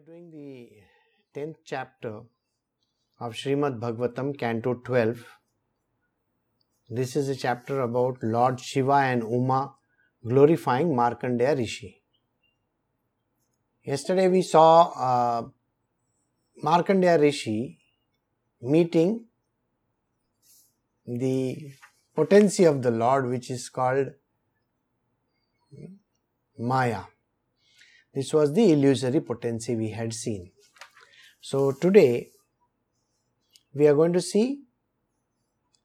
are 0.00 0.06
doing 0.06 0.30
the 0.30 0.70
10th 1.38 1.56
chapter 1.64 2.20
of 3.18 3.32
Srimad 3.34 3.80
Bhagavatam, 3.80 4.38
Canto 4.38 4.74
12. 4.74 5.24
This 6.88 7.16
is 7.16 7.28
a 7.28 7.36
chapter 7.36 7.80
about 7.80 8.22
Lord 8.22 8.60
Shiva 8.60 8.92
and 8.92 9.22
Uma 9.22 9.74
glorifying 10.26 10.88
Markandeya 10.88 11.56
Rishi. 11.56 12.02
Yesterday 13.82 14.28
we 14.28 14.42
saw 14.42 14.90
uh, 15.08 15.42
Markandeya 16.64 17.20
Rishi 17.20 17.78
meeting 18.62 19.26
the 21.06 21.72
potency 22.14 22.64
of 22.64 22.82
the 22.82 22.90
Lord, 22.90 23.28
which 23.28 23.50
is 23.50 23.68
called 23.68 24.08
Maya. 26.58 27.02
This 28.12 28.32
was 28.34 28.52
the 28.52 28.72
illusory 28.72 29.20
potency 29.20 29.76
we 29.76 29.90
had 29.90 30.12
seen. 30.12 30.50
So 31.40 31.72
today 31.72 32.30
we 33.72 33.86
are 33.86 33.94
going 33.94 34.12
to 34.14 34.20
see 34.20 34.62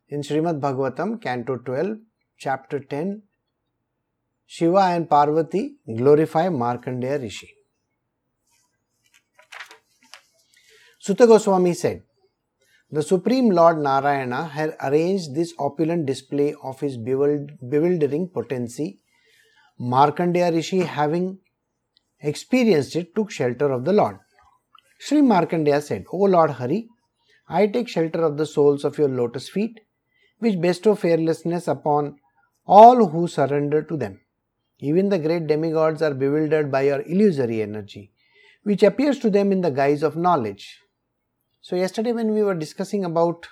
in 0.09 0.22
Srimad 0.22 0.59
Bhagavatam, 0.59 1.22
Canto 1.22 1.58
12, 1.58 1.98
Chapter 2.38 2.80
10, 2.80 3.22
Shiva 4.48 4.80
and 4.80 5.09
Parvati 5.09 5.76
glorify 5.96 6.48
Markandeya 6.48 7.22
Rishi. 7.22 7.49
Suta 10.99 11.27
Goswami 11.27 11.73
said, 11.73 12.04
The 12.91 13.04
Supreme 13.04 13.52
Lord 13.52 13.77
Narayana 13.80 14.46
had 14.46 14.76
arranged 14.82 15.35
this 15.35 15.54
opulent 15.60 16.05
display 16.07 16.55
of 16.63 16.80
his 16.80 16.98
bewildering 16.98 18.30
potency. 18.30 18.99
Markandeya 19.80 20.52
Rishi, 20.52 20.80
having 20.80 21.40
experienced 22.22 22.96
it, 22.96 23.16
took 23.16 23.32
shelter 23.32 23.72
of 23.72 23.86
the 23.86 23.94
Lord. 23.94 24.20
Sri 25.00 25.22
Markandeya 25.22 25.82
said, 25.82 26.05
O 26.12 26.18
Lord 26.18 26.52
Hari, 26.52 26.90
I 27.48 27.68
take 27.68 27.88
shelter 27.88 28.24
of 28.24 28.38
the 28.38 28.46
soles 28.46 28.84
of 28.84 28.98
your 28.98 29.10
lotus 29.10 29.49
feet, 29.49 29.82
which 30.40 30.60
bestow 30.60 30.96
fearlessness 30.96 31.68
upon 31.68 32.18
all 32.66 33.07
who 33.07 33.27
surrender 33.27 33.84
to 33.84 33.98
them. 33.98 34.20
Even 34.80 35.10
the 35.10 35.20
great 35.20 35.48
demigods 35.48 36.02
are 36.02 36.13
bewildered 36.13 36.72
by 36.72 36.82
your 36.82 37.02
illusory 37.02 37.62
energy, 37.62 38.12
which 38.63 38.84
appears 38.84 39.20
to 39.20 39.29
them 39.29 39.52
in 39.52 39.62
the 39.62 39.72
guise 39.72 40.04
of 40.04 40.18
knowledge. 40.18 40.79
So, 41.62 41.76
yesterday, 41.76 42.12
when 42.12 42.32
we 42.32 42.44
were 42.44 42.55
discussing 42.55 43.05
about 43.05 43.48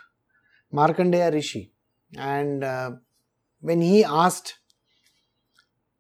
Markandeya 0.74 1.32
Rishi, 1.32 1.72
and 2.18 2.64
uh, 2.64 2.92
when 3.62 3.82
he 3.82 4.04
asked 4.04 4.60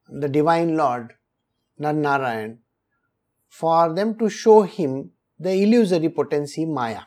the 0.10 0.30
Divine 0.30 0.76
Lord, 0.76 1.14
Narayan, 1.78 2.60
for 3.50 3.94
them 3.94 4.18
to 4.20 4.30
show 4.30 4.62
him 4.62 5.12
the 5.40 5.52
illusory 5.52 6.10
potency 6.10 6.66
Maya. 6.66 7.02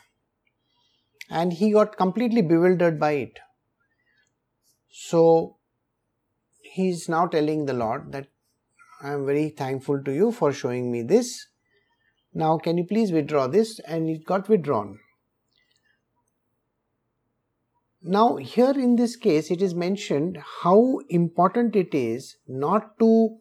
And 1.31 1.53
he 1.53 1.73
got 1.73 1.97
completely 1.97 2.43
bewildered 2.43 3.01
by 3.01 3.13
it. 3.13 3.39
So 4.89 5.57
he 6.61 6.89
is 6.89 7.09
now 7.09 7.27
telling 7.27 7.67
the 7.67 7.73
Lord 7.73 8.13
that 8.13 8.29
I 9.03 9.13
am 9.13 9.27
very 9.27 9.51
thankful 9.51 10.03
to 10.05 10.13
you 10.13 10.33
for 10.33 10.53
showing 10.53 10.91
me 10.91 11.03
this. 11.03 11.49
Now, 12.33 12.59
can 12.59 12.79
you 12.79 12.85
please 12.85 13.13
withdraw 13.13 13.47
this? 13.47 13.79
And 13.81 14.09
it 14.09 14.25
got 14.25 14.49
withdrawn. 14.49 14.99
Now, 18.03 18.37
here 18.37 18.71
in 18.71 18.97
this 18.97 19.17
case, 19.17 19.51
it 19.51 19.61
is 19.61 19.75
mentioned 19.75 20.39
how 20.63 21.01
important 21.09 21.75
it 21.75 21.95
is 21.95 22.37
not 22.47 22.99
to 23.01 23.39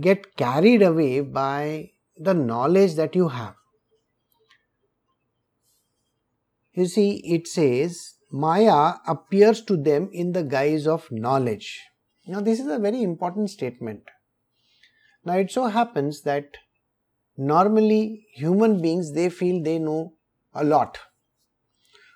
get 0.00 0.36
carried 0.36 0.82
away 0.82 1.20
by 1.20 1.90
the 2.16 2.34
knowledge 2.34 2.94
that 2.94 3.14
you 3.14 3.28
have. 3.28 3.54
You 6.72 6.86
see, 6.86 7.22
it 7.24 7.48
says 7.48 8.14
Maya 8.30 8.94
appears 9.06 9.62
to 9.62 9.76
them 9.76 10.10
in 10.12 10.32
the 10.32 10.42
guise 10.42 10.86
of 10.86 11.10
knowledge. 11.10 11.80
Now, 12.26 12.40
this 12.40 12.60
is 12.60 12.66
a 12.66 12.78
very 12.78 13.02
important 13.02 13.50
statement. 13.50 14.02
Now, 15.24 15.38
it 15.38 15.50
so 15.50 15.66
happens 15.66 16.22
that 16.22 16.56
normally 17.36 18.26
human 18.34 18.82
beings 18.82 19.12
they 19.12 19.30
feel 19.30 19.62
they 19.62 19.78
know 19.78 20.14
a 20.52 20.64
lot. 20.64 20.98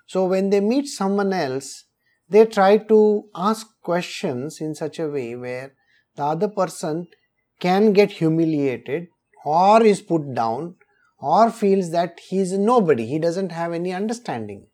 So, 0.05 0.25
when 0.25 0.49
they 0.49 0.59
meet 0.59 0.87
someone 0.87 1.33
else, 1.33 1.85
they 2.29 2.45
try 2.45 2.77
to 2.77 3.23
ask 3.33 3.67
questions 3.81 4.61
in 4.61 4.75
such 4.75 4.99
a 4.99 5.07
way 5.07 5.35
where 5.35 5.73
the 6.15 6.23
other 6.23 6.47
person 6.47 7.07
can 7.61 7.93
get 7.93 8.11
humiliated 8.11 9.07
or 9.45 9.83
is 9.83 10.01
put 10.01 10.33
down 10.33 10.75
or 11.19 11.51
feels 11.51 11.91
that 11.91 12.19
he 12.27 12.39
is 12.39 12.57
nobody, 12.57 13.05
he 13.05 13.19
doesn't 13.19 13.51
have 13.51 13.73
any 13.73 13.93
understanding. 13.93 14.65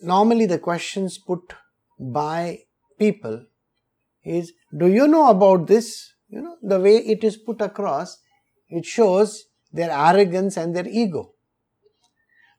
Normally, 0.00 0.46
the 0.46 0.58
questions 0.58 1.18
put 1.18 1.52
by 1.98 2.60
people 2.98 3.44
is 4.24 4.52
Do 4.76 4.86
you 4.86 5.06
know 5.06 5.28
about 5.28 5.66
this? 5.66 6.14
You 6.28 6.40
know, 6.42 6.56
the 6.62 6.80
way 6.80 6.96
it 6.96 7.22
is 7.24 7.36
put 7.36 7.60
across, 7.60 8.18
it 8.68 8.86
shows 8.86 9.44
their 9.72 9.90
arrogance 9.90 10.56
and 10.56 10.74
their 10.74 10.88
ego. 10.88 11.34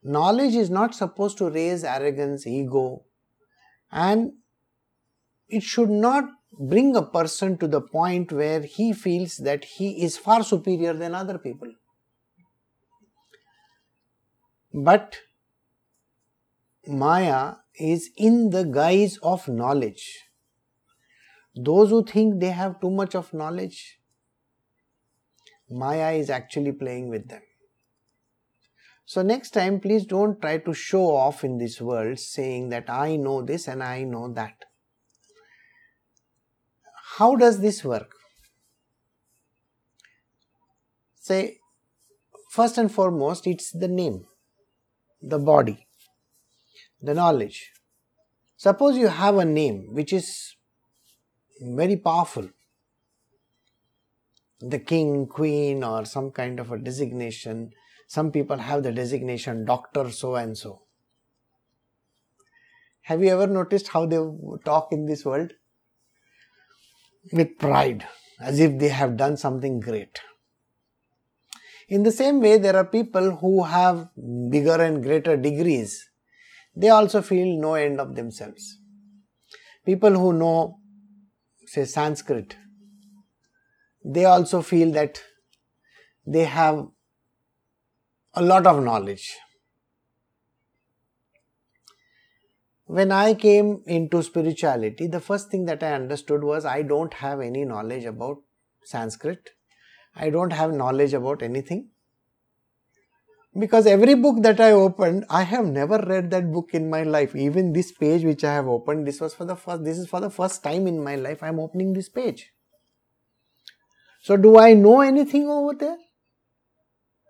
Knowledge 0.03 0.55
is 0.55 0.69
not 0.69 0.93
supposed 0.93 1.37
to 1.39 1.49
raise 1.49 1.83
arrogance, 1.83 2.45
ego, 2.45 3.05
and 3.91 4.33
it 5.47 5.63
should 5.63 5.89
not 5.89 6.25
bring 6.59 6.95
a 6.95 7.01
person 7.01 7.57
to 7.57 7.67
the 7.67 7.81
point 7.81 8.31
where 8.31 8.61
he 8.61 8.93
feels 8.93 9.37
that 9.37 9.63
he 9.65 10.03
is 10.03 10.17
far 10.17 10.43
superior 10.43 10.93
than 10.93 11.15
other 11.15 11.37
people. 11.37 11.71
But 14.73 15.17
Maya 16.87 17.55
is 17.75 18.09
in 18.17 18.49
the 18.49 18.63
guise 18.63 19.17
of 19.21 19.47
knowledge. 19.47 20.19
Those 21.55 21.89
who 21.89 22.03
think 22.03 22.39
they 22.39 22.49
have 22.51 22.79
too 22.79 22.91
much 22.91 23.15
of 23.15 23.33
knowledge, 23.33 23.99
Maya 25.69 26.13
is 26.13 26.29
actually 26.29 26.71
playing 26.71 27.09
with 27.09 27.27
them. 27.27 27.41
So, 29.05 29.21
next 29.21 29.49
time, 29.51 29.81
please 29.81 30.05
don't 30.05 30.39
try 30.41 30.57
to 30.59 30.73
show 30.73 31.13
off 31.13 31.43
in 31.43 31.57
this 31.57 31.81
world 31.81 32.17
saying 32.19 32.69
that 32.69 32.89
I 32.89 33.17
know 33.17 33.41
this 33.41 33.67
and 33.67 33.83
I 33.83 34.03
know 34.03 34.31
that. 34.33 34.65
How 37.21 37.35
does 37.35 37.59
this 37.61 37.83
work? 37.83 38.15
Say, 41.19 41.59
first 42.49 42.79
and 42.79 42.91
foremost, 42.91 43.45
it's 43.45 43.71
the 43.71 43.87
name, 43.87 44.25
the 45.21 45.37
body, 45.37 45.85
the 46.99 47.13
knowledge. 47.13 47.73
Suppose 48.57 48.97
you 48.97 49.09
have 49.09 49.37
a 49.37 49.45
name 49.45 49.93
which 49.93 50.13
is 50.13 50.55
very 51.61 51.95
powerful, 51.95 52.49
the 54.59 54.79
king, 54.79 55.27
queen, 55.27 55.83
or 55.83 56.05
some 56.05 56.31
kind 56.31 56.59
of 56.59 56.71
a 56.71 56.79
designation. 56.79 57.69
Some 58.07 58.31
people 58.31 58.57
have 58.57 58.81
the 58.81 58.91
designation 58.91 59.63
doctor 59.65 60.09
so 60.09 60.33
and 60.33 60.57
so. 60.57 60.81
Have 63.03 63.21
you 63.21 63.29
ever 63.29 63.45
noticed 63.45 63.89
how 63.89 64.07
they 64.07 64.17
talk 64.65 64.87
in 64.91 65.05
this 65.05 65.23
world? 65.23 65.51
With 67.31 67.57
pride 67.57 68.07
as 68.39 68.59
if 68.59 68.79
they 68.79 68.89
have 68.89 69.17
done 69.17 69.37
something 69.37 69.79
great. 69.79 70.19
In 71.87 72.03
the 72.03 72.11
same 72.11 72.39
way, 72.41 72.57
there 72.57 72.75
are 72.75 72.85
people 72.85 73.35
who 73.37 73.63
have 73.63 74.09
bigger 74.49 74.81
and 74.81 75.03
greater 75.03 75.35
degrees. 75.35 76.09
They 76.75 76.89
also 76.89 77.21
feel 77.21 77.59
no 77.59 77.73
end 77.75 77.99
of 77.99 78.15
themselves. 78.15 78.77
People 79.85 80.11
who 80.11 80.33
know, 80.33 80.79
say, 81.65 81.85
Sanskrit, 81.85 82.55
they 84.03 84.25
also 84.25 84.61
feel 84.61 84.91
that 84.93 85.21
they 86.25 86.45
have 86.45 86.87
a 88.33 88.41
lot 88.41 88.65
of 88.65 88.83
knowledge. 88.83 89.37
When 92.91 93.09
I 93.09 93.33
came 93.35 93.83
into 93.85 94.21
spirituality, 94.21 95.07
the 95.07 95.21
first 95.21 95.49
thing 95.49 95.63
that 95.65 95.81
I 95.81 95.93
understood 95.93 96.43
was 96.43 96.65
I 96.65 96.81
don't 96.81 97.13
have 97.13 97.39
any 97.39 97.63
knowledge 97.63 98.03
about 98.03 98.39
Sanskrit. 98.83 99.51
I 100.13 100.29
don't 100.29 100.51
have 100.51 100.73
knowledge 100.73 101.13
about 101.13 101.41
anything. 101.41 101.87
Because 103.57 103.87
every 103.87 104.15
book 104.15 104.41
that 104.41 104.59
I 104.59 104.71
opened, 104.73 105.23
I 105.29 105.43
have 105.43 105.67
never 105.67 105.99
read 105.99 106.31
that 106.31 106.51
book 106.51 106.71
in 106.73 106.89
my 106.89 107.03
life. 107.03 107.33
Even 107.33 107.71
this 107.71 107.93
page 107.93 108.25
which 108.25 108.43
I 108.43 108.53
have 108.55 108.67
opened, 108.67 109.07
this 109.07 109.21
was 109.21 109.33
for 109.33 109.45
the 109.45 109.55
first, 109.55 109.85
this 109.85 109.97
is 109.97 110.09
for 110.09 110.19
the 110.19 110.29
first 110.29 110.61
time 110.61 110.85
in 110.85 111.01
my 111.01 111.15
life 111.15 111.43
I 111.43 111.47
am 111.47 111.61
opening 111.61 111.93
this 111.93 112.09
page. 112.09 112.51
So 114.21 114.35
do 114.35 114.57
I 114.57 114.73
know 114.73 114.99
anything 114.99 115.47
over 115.47 115.73
there? 115.73 115.97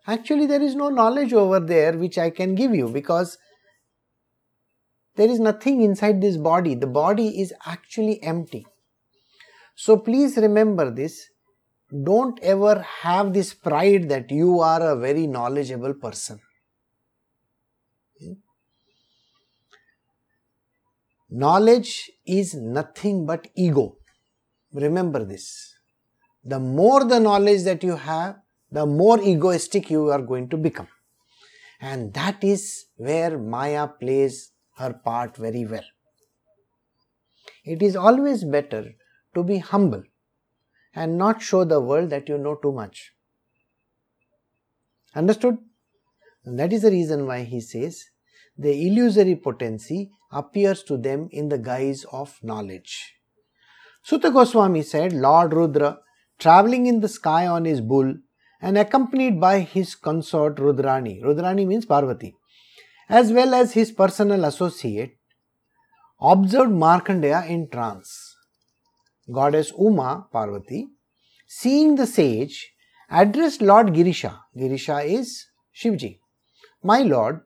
Actually, 0.07 0.47
there 0.47 0.61
is 0.63 0.73
no 0.73 0.89
knowledge 0.89 1.33
over 1.33 1.59
there 1.59 1.93
which 1.93 2.17
I 2.17 2.31
can 2.31 2.55
give 2.55 2.73
you 2.73 2.89
because 2.89 3.37
there 5.15 5.29
is 5.29 5.39
nothing 5.39 5.81
inside 5.81 6.21
this 6.21 6.37
body. 6.37 6.75
The 6.75 6.87
body 6.87 7.41
is 7.41 7.53
actually 7.65 8.21
empty. 8.23 8.65
So 9.75 9.97
please 9.97 10.37
remember 10.37 10.89
this. 10.91 11.27
don't 12.07 12.39
ever 12.41 12.73
have 13.03 13.33
this 13.33 13.53
pride 13.53 14.07
that 14.09 14.31
you 14.31 14.59
are 14.61 14.81
a 14.81 14.95
very 14.95 15.27
knowledgeable 15.27 15.93
person. 15.93 16.39
Knowledge 21.29 22.11
is 22.25 22.53
nothing 22.53 23.25
but 23.25 23.47
ego. 23.55 23.97
Remember 24.73 25.23
this. 25.23 25.73
The 26.43 26.59
more 26.59 27.03
the 27.05 27.19
knowledge 27.19 27.63
that 27.63 27.83
you 27.83 27.95
have, 27.95 28.37
the 28.71 28.85
more 28.85 29.21
egoistic 29.21 29.89
you 29.89 30.09
are 30.09 30.21
going 30.21 30.49
to 30.49 30.57
become. 30.57 30.87
And 31.79 32.13
that 32.13 32.43
is 32.43 32.85
where 32.95 33.37
Maya 33.37 33.87
plays 33.87 34.50
her 34.77 34.93
part 34.93 35.37
very 35.37 35.65
well. 35.65 35.83
It 37.63 37.81
is 37.81 37.95
always 37.95 38.43
better 38.43 38.93
to 39.35 39.43
be 39.43 39.59
humble 39.59 40.03
and 40.93 41.17
not 41.17 41.41
show 41.41 41.63
the 41.63 41.79
world 41.79 42.09
that 42.09 42.27
you 42.27 42.37
know 42.37 42.55
too 42.55 42.71
much. 42.71 43.13
Understood? 45.15 45.57
And 46.45 46.59
that 46.59 46.73
is 46.73 46.81
the 46.81 46.91
reason 46.91 47.27
why 47.27 47.43
he 47.43 47.61
says 47.61 48.05
the 48.57 48.87
illusory 48.87 49.35
potency 49.35 50.11
appears 50.31 50.83
to 50.83 50.97
them 50.97 51.27
in 51.31 51.49
the 51.49 51.57
guise 51.57 52.05
of 52.11 52.39
knowledge. 52.41 53.15
Suta 54.03 54.31
Goswami 54.31 54.81
said 54.81 55.13
Lord 55.13 55.53
Rudra, 55.53 55.99
traveling 56.39 56.87
in 56.87 57.01
the 57.01 57.07
sky 57.07 57.45
on 57.45 57.65
his 57.65 57.81
bull 57.81 58.15
and 58.61 58.77
accompanied 58.77 59.39
by 59.39 59.59
his 59.59 59.95
consort 59.95 60.55
Rudrani, 60.55 61.21
Rudrani 61.21 61.67
means 61.67 61.85
Parvati, 61.85 62.35
as 63.19 63.33
well 63.33 63.53
as 63.53 63.73
his 63.73 63.91
personal 63.91 64.45
associate, 64.45 65.17
observed 66.21 66.71
Markandeya 66.71 67.45
in 67.49 67.67
trance. 67.69 68.37
Goddess 69.29 69.73
Uma 69.77 70.27
Parvati, 70.31 70.87
seeing 71.45 71.95
the 71.95 72.07
sage, 72.07 72.71
addressed 73.09 73.61
Lord 73.61 73.87
Girisha. 73.87 74.39
Girisha 74.57 75.03
is 75.05 75.47
Shivji. 75.75 76.19
My 76.81 77.01
lord, 77.01 77.41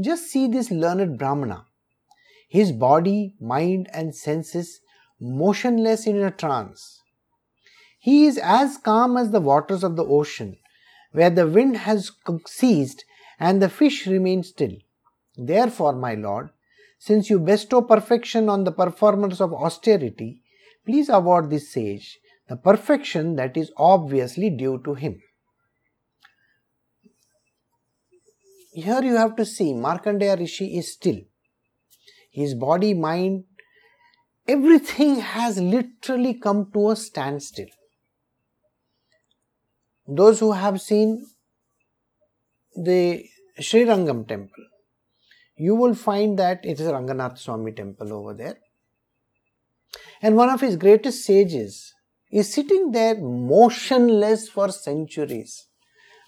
just 0.00 0.26
see 0.26 0.46
this 0.46 0.70
learned 0.70 1.18
Brahmana. 1.18 1.64
His 2.48 2.70
body, 2.70 3.34
mind, 3.40 3.88
and 3.92 4.14
senses 4.14 4.80
motionless 5.20 6.06
in 6.06 6.22
a 6.22 6.30
trance. 6.30 7.00
He 7.98 8.26
is 8.26 8.38
as 8.38 8.78
calm 8.78 9.16
as 9.16 9.32
the 9.32 9.40
waters 9.40 9.82
of 9.82 9.96
the 9.96 10.04
ocean, 10.04 10.56
where 11.10 11.30
the 11.30 11.48
wind 11.48 11.78
has 11.78 12.12
ceased 12.46 13.04
and 13.40 13.60
the 13.60 13.68
fish 13.68 14.06
remain 14.06 14.44
still. 14.44 14.76
Therefore, 15.42 15.94
my 15.94 16.14
lord, 16.14 16.50
since 16.98 17.30
you 17.30 17.38
bestow 17.40 17.80
perfection 17.80 18.50
on 18.50 18.64
the 18.64 18.72
performers 18.72 19.40
of 19.40 19.54
austerity, 19.54 20.42
please 20.84 21.08
award 21.08 21.48
this 21.48 21.72
sage 21.72 22.18
the 22.50 22.56
perfection 22.56 23.36
that 23.36 23.56
is 23.56 23.72
obviously 23.76 24.50
due 24.50 24.82
to 24.84 24.94
him. 24.94 25.18
Here 28.72 29.02
you 29.02 29.16
have 29.16 29.36
to 29.36 29.46
see 29.46 29.72
Markandeya 29.72 30.38
Rishi 30.38 30.76
is 30.76 30.92
still. 30.92 31.20
His 32.30 32.54
body, 32.54 32.92
mind, 32.92 33.44
everything 34.46 35.20
has 35.20 35.58
literally 35.58 36.34
come 36.34 36.70
to 36.72 36.90
a 36.90 36.96
standstill. 36.96 37.68
Those 40.06 40.40
who 40.40 40.52
have 40.52 40.80
seen 40.80 41.24
the 42.74 43.24
Sri 43.60 43.84
Rangam 43.84 44.26
temple, 44.26 44.64
you 45.60 45.74
will 45.74 45.94
find 45.94 46.38
that 46.38 46.64
it 46.64 46.80
is 46.80 46.88
Ranganath 46.88 47.36
Swami 47.36 47.72
temple 47.72 48.14
over 48.14 48.32
there. 48.32 48.56
And 50.22 50.34
one 50.34 50.48
of 50.48 50.62
his 50.62 50.76
greatest 50.76 51.22
sages 51.22 51.92
is 52.30 52.50
sitting 52.52 52.92
there 52.92 53.16
motionless 53.18 54.48
for 54.48 54.70
centuries. 54.70 55.66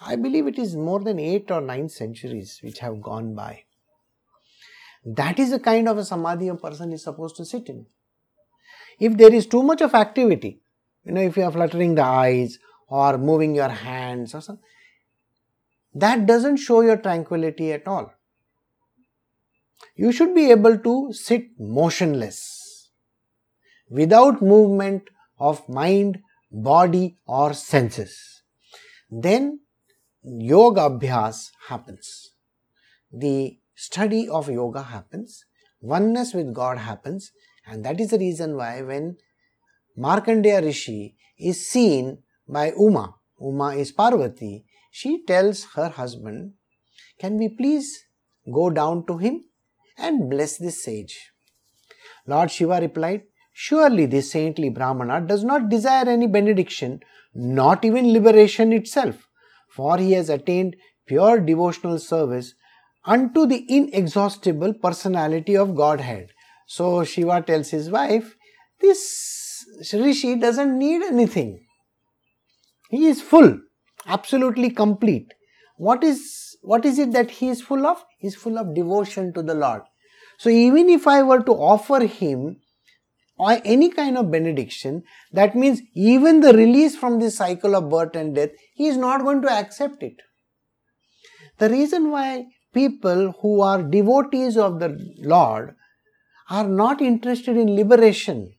I 0.03 0.17
believe 0.17 0.47
it 0.49 0.59
is 0.59 0.77
more 0.77 1.01
than 1.01 1.19
eight 1.19 1.51
or 1.51 1.63
nine 1.63 1.89
centuries 1.89 2.59
which 2.63 2.81
have 2.81 3.01
gone 3.01 3.35
by. 3.35 3.65
That 5.07 5.39
is 5.39 5.51
the 5.51 5.61
kind 5.61 5.89
of 5.89 5.97
a 5.97 6.05
samadhi 6.05 6.49
a 6.49 6.55
person 6.55 6.93
is 6.93 7.05
supposed 7.05 7.37
to 7.37 7.47
sit 7.47 7.71
in. 7.71 7.87
If 9.01 9.17
there 9.17 9.33
is 9.33 9.47
too 9.47 9.63
much 9.63 9.81
of 9.81 9.95
activity, 9.95 10.61
you 11.05 11.13
know, 11.13 11.23
if 11.23 11.39
you 11.39 11.45
are 11.45 11.53
fluttering 11.53 11.95
the 11.95 12.05
eyes 12.05 12.59
or 12.87 13.17
moving 13.17 13.55
your 13.55 13.71
hands 13.71 14.35
or 14.35 14.43
something, 14.43 14.65
that 15.95 16.27
doesn't 16.27 16.59
show 16.59 16.83
your 16.83 16.99
tranquility 16.99 17.73
at 17.73 17.87
all. 17.87 18.13
You 19.95 20.13
should 20.13 20.35
be 20.35 20.51
able 20.51 20.79
to 20.79 21.13
sit 21.13 21.49
motionless 21.59 22.91
without 23.89 24.41
movement 24.41 25.09
of 25.39 25.69
mind, 25.69 26.21
body, 26.51 27.19
or 27.27 27.53
senses. 27.53 28.43
Then 29.11 29.61
yoga 30.23 30.83
abhyas 30.83 31.51
happens. 31.69 32.33
The 33.13 33.59
study 33.75 34.29
of 34.29 34.49
yoga 34.49 34.83
happens, 34.83 35.45
oneness 35.81 36.33
with 36.33 36.55
God 36.55 36.79
happens, 36.79 37.33
and 37.67 37.85
that 37.85 38.01
is 38.01 38.11
the 38.11 38.19
reason 38.19 38.57
why 38.57 38.83
when 38.83 39.17
Markandeya 39.99 40.63
Rishi 40.63 41.17
is 41.39 41.69
seen 41.69 42.19
by 42.49 42.73
Uma, 42.79 43.17
Uma 43.41 43.75
is 43.75 43.93
Parvati, 43.93 44.65
she 44.91 45.25
tells 45.25 45.65
her 45.75 45.89
husband, 45.89 46.55
Can 47.19 47.37
we 47.39 47.49
please 47.49 48.05
go 48.51 48.71
down 48.71 49.07
to 49.07 49.19
him 49.19 49.45
and 49.97 50.31
bless 50.31 50.57
this 50.57 50.83
sage? 50.83 51.33
Lord 52.27 52.51
Shiva 52.51 52.81
replied, 52.81 53.23
Surely 53.53 54.07
this 54.07 54.31
saintly 54.31 54.71
Brahmana 54.71 55.21
does 55.21 55.45
not 55.45 55.69
desire 55.69 56.09
any 56.09 56.27
benediction, 56.27 57.01
not 57.35 57.85
even 57.85 58.13
liberation 58.13 58.73
itself, 58.73 59.29
for 59.69 59.99
he 59.99 60.13
has 60.13 60.31
attained 60.31 60.77
pure 61.07 61.39
devotional 61.41 61.99
service 61.99 62.55
unto 63.05 63.47
the 63.47 63.65
inexhaustible 63.69 64.75
personality 64.75 65.57
of 65.57 65.75
Godhead. 65.75 66.31
So 66.67 67.05
Shiva 67.05 67.43
tells 67.43 67.71
his 67.71 67.91
wife, 67.91 68.37
This 68.81 69.65
Rishi 69.93 70.37
doesn't 70.37 70.79
need 70.79 71.03
anything. 71.03 71.67
He 72.91 73.07
is 73.07 73.21
full, 73.21 73.59
absolutely 74.07 74.71
complete. 74.71 75.33
What 75.77 76.05
is 76.05 76.52
what 76.63 76.85
is 76.85 76.99
it 76.99 77.13
that 77.13 77.31
he 77.31 77.49
is 77.49 77.61
full 77.61 77.87
of? 77.87 78.05
He 78.19 78.29
is 78.29 78.37
full 78.37 78.57
of 78.57 78.75
devotion 78.75 79.33
to 79.35 79.43
the 79.43 79.55
Lord. 79.55 79.83
So 80.39 80.49
even 80.49 80.89
if 80.89 81.07
I 81.07 81.23
were 81.23 81.43
to 81.43 81.53
offer 81.53 82.05
him 82.07 82.57
or 83.37 83.61
any 83.65 83.91
kind 83.91 84.17
of 84.17 84.31
benediction, 84.31 85.03
that 85.33 85.57
means 85.57 85.83
even 85.95 86.41
the 86.41 86.53
release 86.53 86.97
from 86.97 87.19
this 87.19 87.37
cycle 87.37 87.75
of 87.75 87.91
birth 87.91 88.15
and 88.15 88.35
death, 88.35 88.51
he 88.75 88.87
is 88.87 88.97
not 88.97 89.23
going 89.23 89.43
to 89.43 89.53
accept 89.53 90.03
it. 90.03 90.15
The 91.59 91.69
reason 91.69 92.11
why 92.11 92.47
people 92.73 93.35
who 93.43 93.61
are 93.61 93.83
devotees 93.83 94.57
of 94.57 94.79
the 94.79 94.97
Lord 95.19 95.75
are 96.49 96.69
not 96.69 97.03
interested 97.03 97.57
in 97.57 97.75
liberation. 97.75 98.55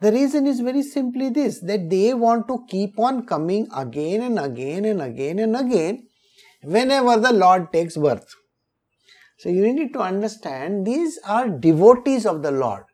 The 0.00 0.12
reason 0.12 0.46
is 0.46 0.60
very 0.60 0.82
simply 0.82 1.28
this 1.28 1.60
that 1.60 1.90
they 1.90 2.14
want 2.14 2.48
to 2.48 2.64
keep 2.68 2.98
on 2.98 3.26
coming 3.26 3.68
again 3.76 4.22
and 4.22 4.38
again 4.38 4.84
and 4.84 5.02
again 5.02 5.38
and 5.38 5.56
again 5.56 6.07
whenever 6.62 7.18
the 7.18 7.32
Lord 7.32 7.72
takes 7.72 7.96
birth. 7.96 8.34
So 9.38 9.48
you 9.48 9.72
need 9.72 9.92
to 9.92 10.00
understand 10.00 10.86
these 10.86 11.18
are 11.24 11.48
devotees 11.48 12.26
of 12.26 12.42
the 12.42 12.50
Lord. 12.50 12.84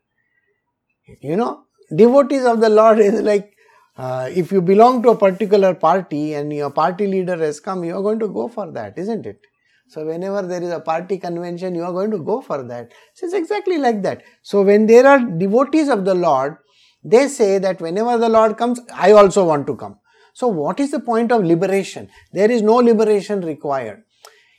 You 1.21 1.35
know, 1.35 1.63
devotees 1.95 2.45
of 2.45 2.61
the 2.61 2.69
Lord 2.69 2.99
is 2.99 3.21
like 3.21 3.55
uh, 3.97 4.29
if 4.33 4.51
you 4.51 4.61
belong 4.61 5.01
to 5.03 5.09
a 5.09 5.17
particular 5.17 5.73
party 5.73 6.33
and 6.33 6.51
your 6.51 6.69
party 6.69 7.07
leader 7.07 7.37
has 7.37 7.59
come, 7.59 7.83
you 7.83 7.95
are 7.95 8.01
going 8.01 8.19
to 8.19 8.27
go 8.27 8.47
for 8.47 8.71
that, 8.71 8.97
isn't 8.97 9.25
it? 9.25 9.39
So, 9.87 10.05
whenever 10.05 10.41
there 10.41 10.61
is 10.63 10.71
a 10.71 10.79
party 10.79 11.17
convention, 11.17 11.75
you 11.75 11.83
are 11.83 11.93
going 11.93 12.11
to 12.11 12.17
go 12.17 12.41
for 12.41 12.63
that. 12.63 12.91
So, 13.13 13.27
it's 13.27 13.35
exactly 13.35 13.77
like 13.77 14.01
that. 14.01 14.23
So, 14.41 14.63
when 14.63 14.87
there 14.87 15.07
are 15.07 15.19
devotees 15.19 15.89
of 15.89 16.05
the 16.05 16.15
Lord, 16.15 16.57
they 17.03 17.27
say 17.27 17.59
that 17.59 17.79
whenever 17.79 18.17
the 18.17 18.27
Lord 18.27 18.57
comes, 18.57 18.79
I 18.93 19.11
also 19.11 19.45
want 19.45 19.67
to 19.67 19.75
come. 19.75 19.99
So, 20.35 20.49
what 20.49 20.81
is 20.81 20.91
the 20.91 20.99
point 20.99 21.31
of 21.31 21.45
liberation? 21.45 22.09
There 22.33 22.51
is 22.51 22.61
no 22.61 22.75
liberation 22.75 23.39
required. 23.39 24.03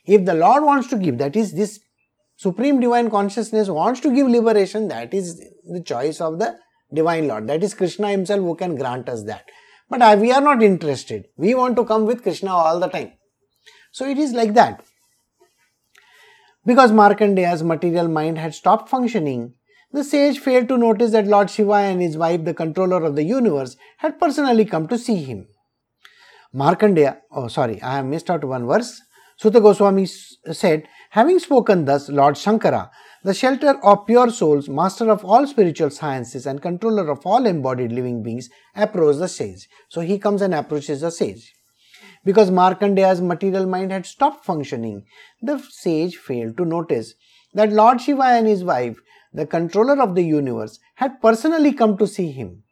If 0.07 0.25
the 0.25 0.33
Lord 0.33 0.63
wants 0.63 0.87
to 0.87 0.97
give, 0.97 1.19
that 1.19 1.35
is, 1.35 1.53
this 1.53 1.79
Supreme 2.35 2.79
Divine 2.79 3.11
Consciousness 3.11 3.69
wants 3.69 3.99
to 3.99 4.11
give 4.11 4.27
liberation, 4.27 4.87
that 4.87 5.13
is 5.13 5.37
the 5.37 5.83
choice 5.85 6.19
of 6.19 6.39
the 6.39 6.57
Divine 6.91 7.27
Lord. 7.27 7.45
That 7.47 7.63
is 7.63 7.75
Krishna 7.75 8.09
Himself 8.09 8.39
who 8.39 8.55
can 8.55 8.75
grant 8.75 9.07
us 9.07 9.21
that. 9.25 9.45
But 9.87 10.01
uh, 10.01 10.17
we 10.19 10.31
are 10.31 10.41
not 10.41 10.63
interested. 10.63 11.25
We 11.37 11.53
want 11.53 11.75
to 11.75 11.85
come 11.85 12.07
with 12.07 12.23
Krishna 12.23 12.49
all 12.49 12.79
the 12.79 12.87
time. 12.87 13.11
So 13.91 14.09
it 14.09 14.17
is 14.17 14.33
like 14.33 14.55
that. 14.55 14.83
Because 16.65 16.91
Markandeya's 16.91 17.61
material 17.61 18.07
mind 18.07 18.39
had 18.39 18.55
stopped 18.55 18.89
functioning, 18.89 19.53
the 19.91 20.03
sage 20.03 20.39
failed 20.39 20.69
to 20.69 20.77
notice 20.77 21.11
that 21.11 21.27
Lord 21.27 21.51
Shiva 21.51 21.73
and 21.73 22.01
his 22.01 22.17
wife, 22.17 22.45
the 22.45 22.55
controller 22.55 23.03
of 23.03 23.15
the 23.15 23.23
universe, 23.23 23.77
had 23.97 24.19
personally 24.19 24.65
come 24.65 24.87
to 24.87 24.97
see 24.97 25.23
him. 25.23 25.47
Markandeya, 26.57 27.17
oh 27.31 27.47
sorry, 27.47 27.79
I 27.83 27.97
have 27.97 28.05
missed 28.05 28.31
out 28.31 28.43
one 28.43 28.65
verse. 28.65 28.99
Suta 29.37 29.61
Goswami 29.61 30.07
said, 30.07 30.87
Having 31.11 31.37
spoken 31.37 31.85
thus, 31.85 32.09
Lord 32.09 32.33
Shankara, 32.33 32.89
the 33.23 33.35
shelter 33.35 33.79
of 33.83 34.07
pure 34.07 34.31
souls, 34.31 34.67
master 34.67 35.11
of 35.11 35.23
all 35.23 35.45
spiritual 35.45 35.91
sciences, 35.91 36.47
and 36.47 36.59
controller 36.59 37.11
of 37.11 37.23
all 37.27 37.45
embodied 37.45 37.91
living 37.91 38.23
beings, 38.23 38.49
approached 38.75 39.19
the 39.19 39.27
sage. 39.27 39.67
So 39.89 40.01
he 40.01 40.17
comes 40.17 40.41
and 40.41 40.55
approaches 40.55 41.01
the 41.01 41.11
sage. 41.11 41.53
Because 42.25 42.49
Markandeya's 42.49 43.21
material 43.21 43.67
mind 43.67 43.91
had 43.91 44.07
stopped 44.07 44.43
functioning, 44.43 45.05
the 45.39 45.63
sage 45.69 46.15
failed 46.15 46.57
to 46.57 46.65
notice 46.65 47.13
that 47.53 47.71
Lord 47.71 48.01
Shiva 48.01 48.23
and 48.23 48.47
his 48.47 48.63
wife, 48.63 48.97
the 49.31 49.45
controller 49.45 50.01
of 50.01 50.15
the 50.15 50.23
universe, 50.23 50.79
had 50.95 51.21
personally 51.21 51.73
come 51.73 51.97
to 51.99 52.07
see 52.07 52.31
him. 52.31 52.63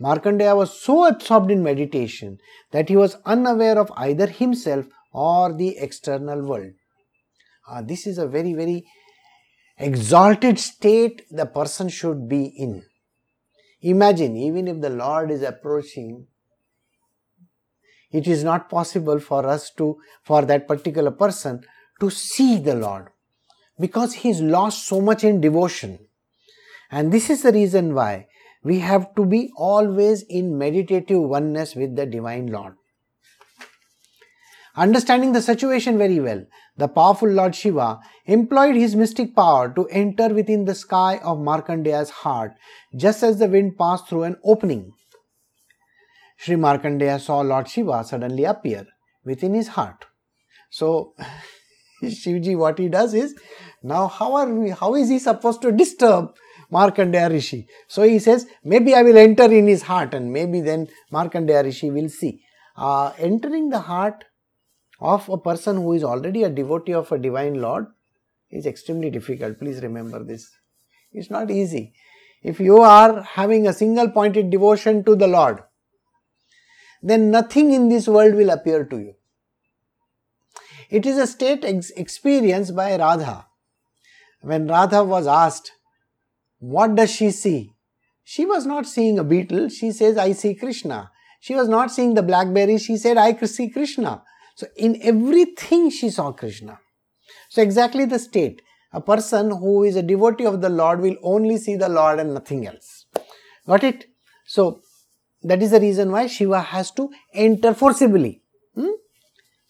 Markandeya 0.00 0.56
was 0.56 0.80
so 0.80 1.06
absorbed 1.06 1.50
in 1.50 1.62
meditation 1.62 2.38
that 2.70 2.88
he 2.88 2.96
was 2.96 3.16
unaware 3.26 3.78
of 3.78 3.92
either 3.96 4.26
himself 4.26 4.86
or 5.12 5.52
the 5.52 5.76
external 5.76 6.42
world. 6.42 6.72
Uh, 7.68 7.82
this 7.82 8.06
is 8.06 8.16
a 8.18 8.26
very, 8.26 8.54
very 8.54 8.86
exalted 9.78 10.58
state 10.58 11.22
the 11.30 11.46
person 11.46 11.88
should 11.88 12.28
be 12.28 12.44
in. 12.44 12.82
Imagine, 13.82 14.36
even 14.36 14.68
if 14.68 14.80
the 14.80 14.90
Lord 14.90 15.30
is 15.30 15.42
approaching, 15.42 16.26
it 18.10 18.26
is 18.26 18.42
not 18.42 18.68
possible 18.68 19.20
for 19.20 19.46
us 19.46 19.70
to, 19.78 19.98
for 20.22 20.42
that 20.42 20.66
particular 20.66 21.10
person 21.10 21.62
to 22.00 22.10
see 22.10 22.58
the 22.58 22.74
Lord 22.74 23.08
because 23.78 24.14
he 24.14 24.30
is 24.30 24.40
lost 24.40 24.86
so 24.86 25.00
much 25.00 25.24
in 25.24 25.40
devotion. 25.40 25.98
And 26.90 27.12
this 27.12 27.30
is 27.30 27.42
the 27.42 27.52
reason 27.52 27.94
why 27.94 28.26
we 28.62 28.78
have 28.80 29.14
to 29.14 29.24
be 29.24 29.50
always 29.56 30.22
in 30.22 30.58
meditative 30.58 31.20
oneness 31.20 31.74
with 31.74 31.96
the 31.96 32.06
Divine 32.06 32.46
Lord. 32.46 32.74
Understanding 34.76 35.32
the 35.32 35.42
situation 35.42 35.98
very 35.98 36.20
well, 36.20 36.44
the 36.76 36.88
powerful 36.88 37.28
Lord 37.28 37.54
Shiva 37.54 37.98
employed 38.26 38.76
his 38.76 38.94
mystic 38.94 39.34
power 39.34 39.72
to 39.74 39.86
enter 39.88 40.28
within 40.28 40.64
the 40.64 40.74
sky 40.74 41.18
of 41.22 41.38
Markandeya's 41.38 42.10
heart 42.10 42.52
just 42.96 43.22
as 43.22 43.38
the 43.38 43.48
wind 43.48 43.76
passed 43.76 44.08
through 44.08 44.22
an 44.22 44.36
opening. 44.44 44.92
Sri 46.36 46.56
Markandeya 46.56 47.20
saw 47.20 47.40
Lord 47.40 47.68
Shiva 47.68 48.04
suddenly 48.04 48.44
appear 48.44 48.86
within 49.24 49.54
his 49.54 49.68
heart. 49.68 50.06
So, 50.70 51.14
Shivji, 52.02 52.56
what 52.56 52.78
he 52.78 52.88
does 52.88 53.12
is, 53.12 53.34
now 53.82 54.06
how 54.06 54.34
are 54.34 54.48
we, 54.48 54.70
how 54.70 54.94
is 54.94 55.08
he 55.08 55.18
supposed 55.18 55.60
to 55.62 55.72
disturb 55.72 56.30
Markandeya 56.72 57.30
Rishi? 57.30 57.66
So 57.88 58.02
he 58.02 58.18
says, 58.18 58.46
maybe 58.64 58.94
I 58.94 59.02
will 59.02 59.18
enter 59.18 59.44
in 59.44 59.66
his 59.66 59.82
heart 59.82 60.14
and 60.14 60.32
maybe 60.32 60.60
then 60.60 60.88
Markandeya 61.12 61.64
Rishi 61.64 61.90
will 61.90 62.08
see. 62.08 62.42
Uh, 62.76 63.12
entering 63.18 63.70
the 63.70 63.80
heart 63.80 64.24
of 65.00 65.28
a 65.28 65.38
person 65.38 65.76
who 65.76 65.92
is 65.94 66.04
already 66.04 66.44
a 66.44 66.50
devotee 66.50 66.94
of 66.94 67.10
a 67.12 67.18
divine 67.18 67.60
Lord 67.60 67.86
is 68.50 68.66
extremely 68.66 69.10
difficult. 69.10 69.58
Please 69.58 69.82
remember 69.82 70.22
this. 70.22 70.50
It's 71.12 71.30
not 71.30 71.50
easy. 71.50 71.94
If 72.42 72.60
you 72.60 72.78
are 72.78 73.22
having 73.22 73.66
a 73.66 73.72
single 73.72 74.08
pointed 74.10 74.50
devotion 74.50 75.04
to 75.04 75.14
the 75.14 75.26
Lord, 75.26 75.62
then 77.02 77.30
nothing 77.30 77.72
in 77.72 77.88
this 77.88 78.06
world 78.06 78.34
will 78.34 78.50
appear 78.50 78.84
to 78.84 78.98
you. 78.98 79.14
It 80.88 81.06
is 81.06 81.18
a 81.18 81.26
state 81.26 81.64
ex- 81.64 81.90
experienced 81.90 82.74
by 82.74 82.96
Radha. 82.96 83.46
When 84.42 84.66
Radha 84.66 85.04
was 85.04 85.26
asked, 85.26 85.72
What 86.60 86.94
does 86.94 87.10
she 87.10 87.30
see? 87.30 87.72
She 88.22 88.46
was 88.46 88.66
not 88.66 88.86
seeing 88.86 89.18
a 89.18 89.24
beetle, 89.24 89.70
she 89.70 89.90
says, 89.90 90.16
I 90.16 90.32
see 90.32 90.54
Krishna. 90.54 91.10
She 91.40 91.54
was 91.54 91.68
not 91.68 91.90
seeing 91.90 92.14
the 92.14 92.22
blackberry, 92.22 92.78
she 92.78 92.96
said, 92.96 93.16
I 93.16 93.34
see 93.46 93.70
Krishna. 93.70 94.22
So, 94.54 94.66
in 94.76 95.00
everything 95.02 95.90
she 95.90 96.10
saw 96.10 96.32
Krishna. 96.32 96.78
So, 97.48 97.62
exactly 97.62 98.04
the 98.04 98.18
state. 98.18 98.60
A 98.92 99.00
person 99.00 99.50
who 99.50 99.84
is 99.84 99.96
a 99.96 100.02
devotee 100.02 100.44
of 100.44 100.60
the 100.60 100.68
Lord 100.68 101.00
will 101.00 101.16
only 101.22 101.56
see 101.56 101.76
the 101.76 101.88
Lord 101.88 102.18
and 102.18 102.34
nothing 102.34 102.66
else. 102.66 103.06
Got 103.66 103.84
it? 103.84 104.06
So, 104.46 104.82
that 105.42 105.62
is 105.62 105.70
the 105.70 105.80
reason 105.80 106.12
why 106.12 106.26
Shiva 106.26 106.60
has 106.60 106.90
to 106.92 107.10
enter 107.32 107.72
forcibly 107.72 108.42
hmm? 108.74 108.90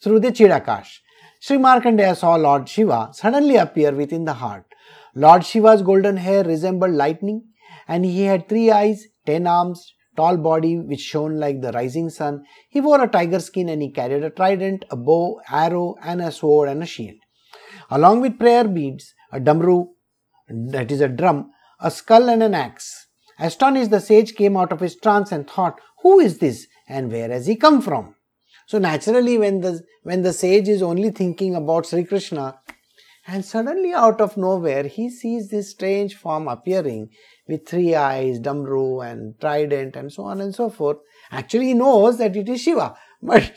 through 0.01 0.19
the 0.19 0.31
Chidakash. 0.31 0.99
Sri 1.39 1.57
Markandeya 1.57 2.17
saw 2.17 2.35
Lord 2.35 2.67
Shiva 2.67 3.09
suddenly 3.13 3.55
appear 3.55 3.91
within 3.91 4.25
the 4.25 4.33
heart. 4.33 4.65
Lord 5.15 5.45
Shiva's 5.45 5.81
golden 5.81 6.17
hair 6.17 6.43
resembled 6.43 6.93
lightning, 6.93 7.43
and 7.87 8.05
he 8.05 8.23
had 8.23 8.47
three 8.47 8.71
eyes, 8.71 9.05
ten 9.25 9.47
arms, 9.47 9.93
tall 10.15 10.37
body 10.37 10.77
which 10.77 11.01
shone 11.01 11.37
like 11.37 11.61
the 11.61 11.71
rising 11.71 12.09
sun. 12.09 12.43
He 12.69 12.81
wore 12.81 13.03
a 13.03 13.07
tiger 13.07 13.39
skin 13.39 13.69
and 13.69 13.81
he 13.81 13.91
carried 13.91 14.23
a 14.23 14.29
trident, 14.29 14.85
a 14.89 14.95
bow, 14.95 15.41
arrow, 15.49 15.95
and 16.01 16.21
a 16.21 16.31
sword 16.31 16.69
and 16.69 16.83
a 16.83 16.85
shield. 16.85 17.17
Along 17.89 18.21
with 18.21 18.39
prayer 18.39 18.67
beads, 18.67 19.13
a 19.31 19.39
damru, 19.39 19.87
that 20.49 20.91
is 20.91 21.01
a 21.01 21.07
drum, 21.07 21.51
a 21.79 21.91
skull, 21.91 22.29
and 22.29 22.43
an 22.43 22.53
axe. 22.53 23.07
Astonished, 23.39 23.91
the 23.91 23.99
sage 23.99 24.35
came 24.35 24.55
out 24.55 24.71
of 24.71 24.79
his 24.79 24.95
trance 24.95 25.31
and 25.31 25.49
thought, 25.49 25.79
Who 26.03 26.19
is 26.19 26.37
this 26.37 26.67
and 26.87 27.11
where 27.11 27.29
has 27.29 27.47
he 27.47 27.55
come 27.55 27.81
from? 27.81 28.15
So 28.67 28.77
naturally, 28.77 29.37
when 29.37 29.61
the 29.61 29.81
when 30.03 30.21
the 30.21 30.33
sage 30.33 30.67
is 30.67 30.81
only 30.81 31.11
thinking 31.11 31.55
about 31.55 31.85
Sri 31.85 32.03
Krishna, 32.03 32.59
and 33.27 33.45
suddenly 33.45 33.93
out 33.93 34.19
of 34.19 34.37
nowhere 34.37 34.83
he 34.83 35.09
sees 35.09 35.49
this 35.49 35.71
strange 35.71 36.15
form 36.15 36.47
appearing 36.47 37.09
with 37.47 37.67
three 37.67 37.93
eyes, 37.93 38.39
Damru 38.39 39.05
and 39.05 39.39
trident 39.39 39.95
and 39.95 40.11
so 40.11 40.23
on 40.23 40.41
and 40.41 40.55
so 40.55 40.69
forth. 40.69 40.97
Actually, 41.31 41.67
he 41.67 41.73
knows 41.73 42.17
that 42.17 42.35
it 42.35 42.49
is 42.49 42.61
Shiva, 42.61 42.95
but 43.21 43.51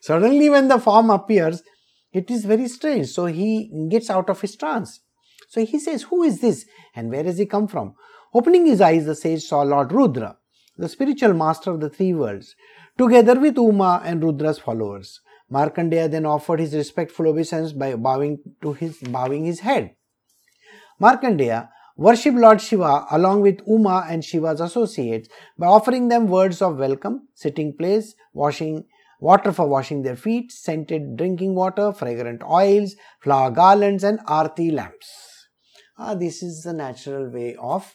suddenly 0.00 0.50
when 0.50 0.68
the 0.68 0.78
form 0.78 1.10
appears, 1.10 1.62
it 2.12 2.30
is 2.30 2.44
very 2.44 2.68
strange. 2.68 3.08
So 3.08 3.26
he 3.26 3.88
gets 3.90 4.10
out 4.10 4.30
of 4.30 4.40
his 4.40 4.56
trance. 4.56 5.00
So 5.48 5.64
he 5.64 5.78
says, 5.78 6.02
Who 6.04 6.22
is 6.22 6.40
this 6.40 6.64
and 6.94 7.10
where 7.10 7.24
has 7.24 7.38
he 7.38 7.46
come 7.46 7.68
from? 7.68 7.94
Opening 8.32 8.66
his 8.66 8.80
eyes, 8.80 9.06
the 9.06 9.14
sage 9.14 9.44
saw 9.44 9.62
Lord 9.62 9.92
Rudra, 9.92 10.36
the 10.76 10.88
spiritual 10.88 11.34
master 11.34 11.70
of 11.70 11.80
the 11.80 11.90
three 11.90 12.12
worlds, 12.12 12.56
together 12.98 13.38
with 13.38 13.56
Uma 13.56 14.02
and 14.04 14.22
Rudra's 14.22 14.58
followers. 14.58 15.20
Markandeya 15.52 16.10
then 16.10 16.26
offered 16.26 16.60
his 16.60 16.74
respectful 16.74 17.28
obeisance 17.28 17.72
by 17.72 17.94
bowing 17.94 18.38
to 18.62 18.72
his 18.72 18.98
bowing 18.98 19.44
his 19.44 19.60
head. 19.60 19.94
Markandeya 21.00 21.68
worshipped 21.96 22.36
Lord 22.36 22.60
Shiva 22.60 23.06
along 23.10 23.42
with 23.42 23.60
Uma 23.66 24.06
and 24.08 24.24
Shiva's 24.24 24.60
associates 24.60 25.28
by 25.58 25.66
offering 25.66 26.08
them 26.08 26.28
words 26.28 26.62
of 26.62 26.78
welcome, 26.78 27.28
sitting 27.34 27.76
place, 27.76 28.14
washing 28.32 28.84
water 29.20 29.52
for 29.52 29.66
washing 29.66 30.02
their 30.02 30.16
feet, 30.16 30.50
scented 30.50 31.16
drinking 31.16 31.54
water, 31.54 31.92
fragrant 31.92 32.42
oils, 32.42 32.94
flower 33.20 33.50
garlands, 33.50 34.04
and 34.04 34.20
arti 34.26 34.70
lamps. 34.70 35.08
Ah, 35.96 36.14
this 36.14 36.42
is 36.42 36.62
the 36.62 36.72
natural 36.72 37.30
way 37.30 37.54
of 37.60 37.94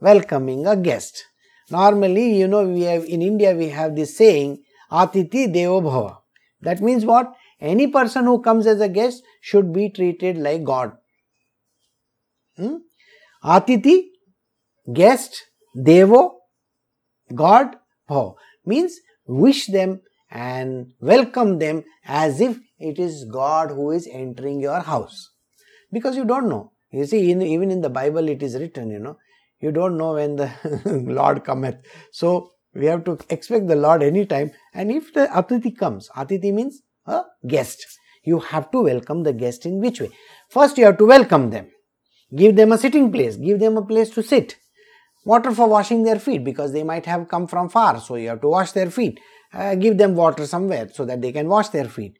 welcoming 0.00 0.66
a 0.66 0.76
guest. 0.76 1.24
Normally, 1.70 2.38
you 2.38 2.48
know, 2.48 2.64
we 2.66 2.82
have 2.82 3.04
in 3.04 3.22
India 3.22 3.54
we 3.54 3.68
have 3.68 3.96
this 3.96 4.16
saying, 4.16 4.62
Atiti 4.90 5.52
Devo 5.52 5.82
Bhava. 5.82 6.19
That 6.62 6.80
means 6.80 7.04
what? 7.04 7.32
Any 7.60 7.86
person 7.88 8.24
who 8.24 8.40
comes 8.40 8.66
as 8.66 8.80
a 8.80 8.88
guest 8.88 9.22
should 9.40 9.72
be 9.72 9.90
treated 9.90 10.38
like 10.38 10.64
God. 10.64 10.92
Hmm? 12.56 12.76
Atiti, 13.44 14.04
guest, 14.92 15.46
Devo, 15.76 16.32
God, 17.34 17.76
Bhav 18.08 18.34
means 18.66 18.98
wish 19.26 19.66
them 19.66 20.00
and 20.30 20.92
welcome 21.00 21.58
them 21.58 21.84
as 22.04 22.40
if 22.40 22.58
it 22.78 22.98
is 22.98 23.24
God 23.24 23.70
who 23.70 23.90
is 23.90 24.08
entering 24.10 24.60
your 24.60 24.80
house. 24.80 25.30
Because 25.92 26.16
you 26.16 26.24
don't 26.24 26.48
know. 26.48 26.72
You 26.92 27.06
see, 27.06 27.30
in, 27.30 27.42
even 27.42 27.70
in 27.70 27.80
the 27.80 27.90
Bible 27.90 28.28
it 28.28 28.42
is 28.42 28.54
written, 28.54 28.90
you 28.90 28.98
know, 28.98 29.16
you 29.60 29.70
don't 29.70 29.96
know 29.96 30.14
when 30.14 30.36
the 30.36 30.50
Lord 31.06 31.44
cometh. 31.44 31.76
So 32.12 32.52
we 32.74 32.86
have 32.86 33.04
to 33.04 33.18
expect 33.28 33.66
the 33.66 33.76
Lord 33.76 34.02
anytime. 34.02 34.52
And 34.74 34.90
if 34.90 35.12
the 35.12 35.26
Atiti 35.26 35.76
comes, 35.76 36.08
Atiti 36.16 36.52
means 36.52 36.82
a 37.06 37.22
guest. 37.46 37.84
You 38.22 38.38
have 38.40 38.70
to 38.72 38.82
welcome 38.82 39.22
the 39.22 39.32
guest 39.32 39.66
in 39.66 39.80
which 39.80 40.00
way? 40.00 40.10
First, 40.48 40.78
you 40.78 40.84
have 40.84 40.98
to 40.98 41.06
welcome 41.06 41.50
them. 41.50 41.68
Give 42.34 42.54
them 42.54 42.72
a 42.72 42.78
sitting 42.78 43.10
place. 43.10 43.36
Give 43.36 43.58
them 43.58 43.76
a 43.76 43.84
place 43.84 44.10
to 44.10 44.22
sit. 44.22 44.56
Water 45.24 45.52
for 45.52 45.68
washing 45.68 46.02
their 46.04 46.18
feet 46.18 46.44
because 46.44 46.72
they 46.72 46.82
might 46.82 47.06
have 47.06 47.28
come 47.28 47.46
from 47.46 47.68
far. 47.68 48.00
So 48.00 48.16
you 48.16 48.28
have 48.28 48.40
to 48.42 48.48
wash 48.48 48.72
their 48.72 48.90
feet. 48.90 49.18
Uh, 49.52 49.74
give 49.74 49.98
them 49.98 50.14
water 50.14 50.46
somewhere 50.46 50.88
so 50.92 51.04
that 51.04 51.20
they 51.20 51.32
can 51.32 51.48
wash 51.48 51.68
their 51.70 51.86
feet 51.86 52.19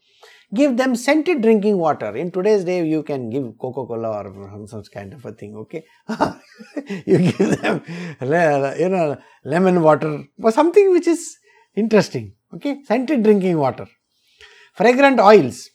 give 0.53 0.77
them 0.77 0.97
scented 0.97 1.43
drinking 1.43 1.79
water. 1.79 2.17
In 2.17 2.31
today's 2.31 2.65
day, 2.65 2.85
you 2.87 3.03
can 3.03 3.31
give 3.31 3.59
Coca 3.59 3.87
Cola 3.87 4.23
or 4.23 4.67
some 4.67 4.83
kind 4.85 5.13
of 5.13 5.25
a 5.25 5.33
thing, 5.33 5.57
okay? 5.57 5.85
you 7.07 7.19
give 7.19 7.61
them, 7.61 7.83
you 8.21 8.89
know, 8.89 9.17
lemon 9.45 9.83
water 9.83 10.25
or 10.43 10.53
something 10.53 10.91
which 10.91 11.07
is 11.07 11.37
interesting, 11.77 12.35
okay? 12.55 12.83
Scented 12.85 13.23
drinking 13.23 13.59
water. 13.59 13.87
Fragrant 14.75 15.21
oils, 15.21 15.69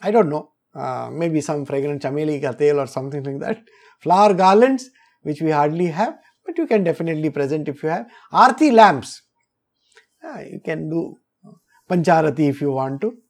I 0.00 0.10
don't 0.10 0.28
know, 0.28 0.50
uh, 0.74 1.10
maybe 1.12 1.40
some 1.40 1.64
fragrant 1.64 2.02
chameli 2.02 2.40
ka 2.40 2.80
or 2.80 2.86
something 2.86 3.22
like 3.22 3.40
that. 3.40 3.62
Flower 4.00 4.34
garlands, 4.34 4.90
which 5.22 5.40
we 5.40 5.50
hardly 5.50 5.86
have, 5.86 6.18
but 6.44 6.58
you 6.58 6.66
can 6.66 6.82
definitely 6.82 7.30
present 7.30 7.68
if 7.68 7.82
you 7.82 7.88
have. 7.88 8.06
Arti 8.32 8.72
lamps, 8.72 9.22
uh, 10.24 10.40
you 10.40 10.60
can 10.64 10.90
do 10.90 11.18
pancharati 11.88 12.48
if 12.48 12.60
you 12.60 12.72
want 12.72 13.00
to 13.00 13.21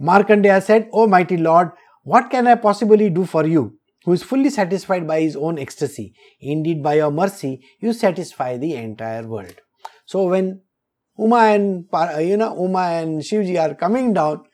Markandeya 0.00 0.62
said, 0.62 0.88
O 0.92 1.06
mighty 1.06 1.36
Lord, 1.36 1.70
what 2.02 2.30
can 2.30 2.46
I 2.46 2.54
possibly 2.54 3.10
do 3.10 3.24
for 3.24 3.46
you, 3.46 3.78
who 4.04 4.12
is 4.12 4.22
fully 4.22 4.50
satisfied 4.50 5.06
by 5.06 5.20
his 5.20 5.36
own 5.36 5.58
ecstasy? 5.58 6.14
Indeed, 6.40 6.82
by 6.82 6.94
your 6.94 7.10
mercy, 7.10 7.60
you 7.80 7.92
satisfy 7.92 8.56
the 8.56 8.74
entire 8.74 9.26
world. 9.26 9.54
So 10.06 10.28
when 10.28 10.62
Uma 11.18 11.36
and 11.36 11.86
uh, 11.92 12.18
you 12.18 12.36
know 12.36 12.54
Uma 12.62 12.78
and 12.78 13.20
Shivji 13.20 13.60
are 13.60 13.74
coming 13.74 14.14
down, 14.14 14.44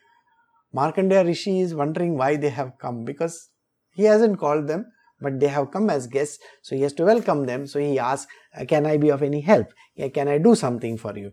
Markandeya 0.74 1.24
Rishi 1.24 1.60
is 1.60 1.74
wondering 1.74 2.16
why 2.16 2.36
they 2.36 2.48
have 2.48 2.72
come 2.80 3.04
because 3.04 3.50
he 3.92 4.04
hasn't 4.04 4.38
called 4.38 4.66
them, 4.66 4.86
but 5.21 5.40
they 5.40 5.49
have 5.49 5.71
come 5.71 5.90
as 5.90 6.06
guests, 6.06 6.38
so 6.62 6.75
he 6.76 6.83
has 6.83 6.92
to 6.94 7.04
welcome 7.04 7.47
them. 7.47 7.66
So 7.66 7.78
he 7.78 7.99
asks, 7.99 8.30
uh, 8.59 8.64
Can 8.64 8.87
I 8.87 8.97
be 8.97 9.11
of 9.11 9.23
any 9.23 9.40
help? 9.40 9.68
Can 10.12 10.28
I 10.28 10.38
do 10.38 10.54
something 10.54 10.99
for 10.99 11.16
you? 11.16 11.33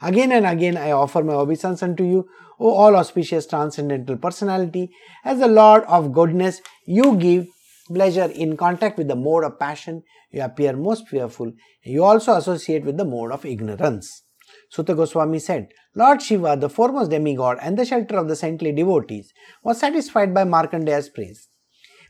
Again 0.00 0.32
and 0.32 0.46
again, 0.46 0.76
I 0.76 0.92
offer 0.92 1.22
my 1.24 1.34
obeisance 1.34 1.82
unto 1.82 2.04
you, 2.04 2.28
O 2.60 2.70
all 2.70 2.96
auspicious 2.96 3.46
transcendental 3.46 4.16
personality. 4.16 4.90
As 5.24 5.38
the 5.38 5.48
Lord 5.48 5.84
of 5.84 6.12
goodness, 6.12 6.60
you 6.86 7.16
give 7.16 7.46
pleasure 7.88 8.30
in 8.34 8.56
contact 8.56 8.98
with 8.98 9.08
the 9.08 9.16
mode 9.16 9.44
of 9.44 9.58
passion, 9.58 10.02
you 10.30 10.42
appear 10.42 10.74
most 10.74 11.08
fearful. 11.08 11.52
You 11.84 12.04
also 12.04 12.34
associate 12.34 12.84
with 12.84 12.96
the 12.96 13.04
mode 13.04 13.32
of 13.32 13.44
ignorance. 13.44 14.22
Suta 14.70 14.94
Goswami 14.94 15.38
said, 15.38 15.68
Lord 15.94 16.22
Shiva, 16.22 16.56
the 16.56 16.70
foremost 16.70 17.10
demigod 17.10 17.58
and 17.60 17.78
the 17.78 17.84
shelter 17.84 18.16
of 18.16 18.28
the 18.28 18.36
saintly 18.36 18.72
devotees, 18.72 19.32
was 19.62 19.80
satisfied 19.80 20.32
by 20.32 20.44
Markandeya's 20.44 21.08
praise. 21.08 21.48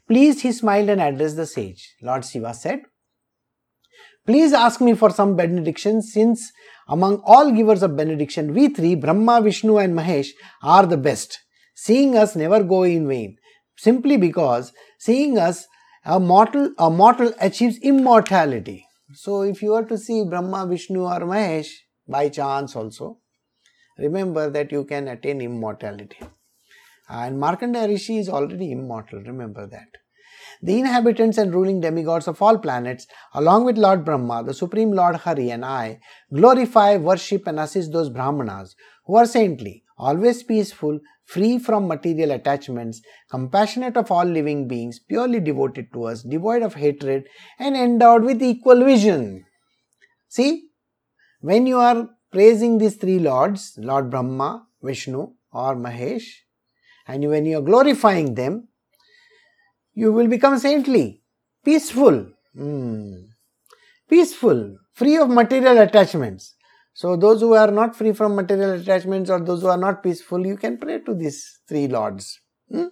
Pleased, 0.08 0.40
he 0.42 0.52
smiled 0.52 0.88
and 0.88 1.00
addressed 1.00 1.36
the 1.36 1.46
sage. 1.46 1.94
Lord 2.02 2.24
Shiva 2.24 2.54
said, 2.54 2.82
Please 4.26 4.52
ask 4.52 4.80
me 4.80 4.94
for 4.94 5.10
some 5.10 5.36
benediction 5.36 6.00
since 6.00 6.52
among 6.88 7.22
all 7.24 7.50
givers 7.50 7.82
of 7.82 7.96
benediction, 7.96 8.52
we 8.54 8.68
three, 8.68 8.94
Brahma, 8.94 9.40
Vishnu, 9.40 9.78
and 9.78 9.96
Mahesh, 9.96 10.28
are 10.62 10.86
the 10.86 10.96
best. 10.96 11.38
Seeing 11.74 12.16
us 12.16 12.36
never 12.36 12.62
go 12.62 12.82
in 12.82 13.08
vain, 13.08 13.36
simply 13.76 14.16
because 14.16 14.72
seeing 14.98 15.38
us, 15.38 15.66
a 16.04 16.18
mortal, 16.18 16.72
a 16.78 16.90
mortal 16.90 17.32
achieves 17.40 17.78
immortality. 17.78 18.84
So, 19.14 19.42
if 19.42 19.62
you 19.62 19.74
are 19.74 19.84
to 19.84 19.96
see 19.96 20.24
Brahma, 20.24 20.66
Vishnu, 20.66 21.04
or 21.04 21.20
Mahesh 21.20 21.68
by 22.08 22.28
chance 22.28 22.74
also, 22.74 23.18
remember 23.98 24.50
that 24.50 24.72
you 24.72 24.84
can 24.84 25.08
attain 25.08 25.40
immortality. 25.40 26.18
And 27.12 27.38
Markandeya 27.38 27.88
Rishi 27.88 28.16
is 28.16 28.30
already 28.30 28.72
immortal, 28.72 29.20
remember 29.20 29.66
that. 29.66 29.88
The 30.62 30.78
inhabitants 30.78 31.36
and 31.36 31.52
ruling 31.52 31.80
demigods 31.80 32.26
of 32.26 32.40
all 32.40 32.56
planets, 32.56 33.06
along 33.34 33.64
with 33.64 33.76
Lord 33.76 34.02
Brahma, 34.02 34.42
the 34.44 34.54
Supreme 34.54 34.92
Lord 34.92 35.16
Hari, 35.16 35.50
and 35.50 35.62
I, 35.62 36.00
glorify, 36.32 36.96
worship, 36.96 37.46
and 37.46 37.60
assist 37.60 37.92
those 37.92 38.08
Brahmanas 38.08 38.74
who 39.04 39.16
are 39.16 39.26
saintly, 39.26 39.84
always 39.98 40.42
peaceful, 40.42 41.00
free 41.26 41.58
from 41.58 41.86
material 41.86 42.30
attachments, 42.30 43.02
compassionate 43.30 43.98
of 43.98 44.10
all 44.10 44.24
living 44.24 44.66
beings, 44.66 44.98
purely 44.98 45.40
devoted 45.40 45.92
to 45.92 46.04
us, 46.04 46.22
devoid 46.22 46.62
of 46.62 46.74
hatred, 46.74 47.24
and 47.58 47.76
endowed 47.76 48.24
with 48.24 48.42
equal 48.42 48.82
vision. 48.82 49.44
See, 50.28 50.70
when 51.42 51.66
you 51.66 51.78
are 51.78 52.08
praising 52.30 52.78
these 52.78 52.96
three 52.96 53.18
lords, 53.18 53.74
Lord 53.76 54.08
Brahma, 54.08 54.66
Vishnu, 54.82 55.32
or 55.52 55.76
Mahesh, 55.76 56.24
and 57.06 57.28
when 57.28 57.46
you 57.46 57.58
are 57.58 57.62
glorifying 57.62 58.34
them, 58.34 58.68
you 59.94 60.12
will 60.12 60.28
become 60.28 60.58
saintly, 60.58 61.22
peaceful, 61.64 62.26
mm. 62.56 63.24
peaceful, 64.08 64.76
free 64.94 65.16
of 65.16 65.28
material 65.28 65.78
attachments. 65.78 66.54
So, 66.94 67.16
those 67.16 67.40
who 67.40 67.54
are 67.54 67.70
not 67.70 67.96
free 67.96 68.12
from 68.12 68.36
material 68.36 68.72
attachments 68.72 69.30
or 69.30 69.40
those 69.40 69.62
who 69.62 69.68
are 69.68 69.78
not 69.78 70.02
peaceful, 70.02 70.46
you 70.46 70.56
can 70.56 70.78
pray 70.78 71.00
to 71.00 71.14
these 71.14 71.60
three 71.66 71.88
lords. 71.88 72.38
Hmm? 72.70 72.88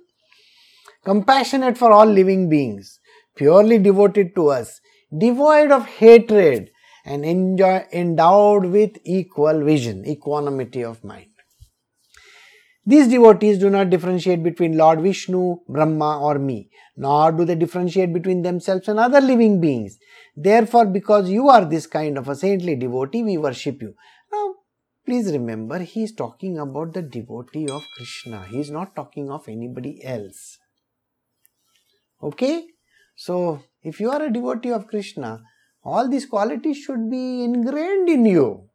Compassionate 1.05 1.77
for 1.77 1.93
all 1.93 2.07
living 2.07 2.49
beings, 2.49 2.99
purely 3.37 3.79
devoted 3.79 4.35
to 4.37 4.49
us, 4.49 4.81
devoid 5.17 5.71
of 5.71 5.87
hatred, 5.87 6.71
and 7.05 7.25
enjoy, 7.25 7.85
endowed 7.93 8.67
with 8.67 8.99
equal 9.05 9.65
vision, 9.65 10.07
equanimity 10.07 10.83
of 10.83 11.03
mind. 11.05 11.30
These 12.87 13.09
devotees 13.09 13.59
do 13.59 13.69
not 13.69 13.91
differentiate 13.91 14.43
between 14.43 14.77
Lord 14.77 15.03
Vishnu, 15.03 15.59
Brahma, 15.69 16.21
or 16.21 16.39
me, 16.39 16.71
nor 16.97 17.31
do 17.31 17.45
they 17.45 17.55
differentiate 17.55 18.13
between 18.13 18.41
themselves 18.43 18.89
and 18.89 18.99
other 18.99 19.21
living 19.21 19.61
beings. 19.61 19.99
Therefore, 20.35 20.87
because 20.87 21.29
you 21.29 21.51
are 21.51 21.65
this 21.65 21.87
kind 21.87 22.17
of 22.17 22.29
a 22.29 22.35
saintly 22.35 22.77
devotee, 22.77 23.23
we 23.23 23.37
worship 23.37 23.83
you. 23.83 23.95
Now, 24.33 24.55
please 25.05 25.31
remember, 25.31 25.81
he 25.81 26.05
is 26.05 26.13
talking 26.13 26.59
about 26.59 26.95
the 26.95 27.03
devotee 27.03 27.69
of 27.69 27.83
Krishna. 27.97 28.47
He 28.51 28.61
is 28.61 28.71
not 28.71 28.97
talking 28.97 29.31
of 29.31 29.47
anybody 29.47 30.03
else. 30.03 30.59
Okay? 32.23 32.65
So, 33.15 33.63
if 33.83 34.01
you 34.01 34.11
are 34.11 34.23
a 34.23 34.33
devotee 34.33 34.73
of 34.73 34.87
Krishna, 34.87 35.43
all 35.85 36.09
these 36.09 36.25
qualities 36.25 36.79
should 36.79 37.11
be 37.11 37.45
ingrained 37.45 38.09
in 38.09 38.25
you. 38.25 38.70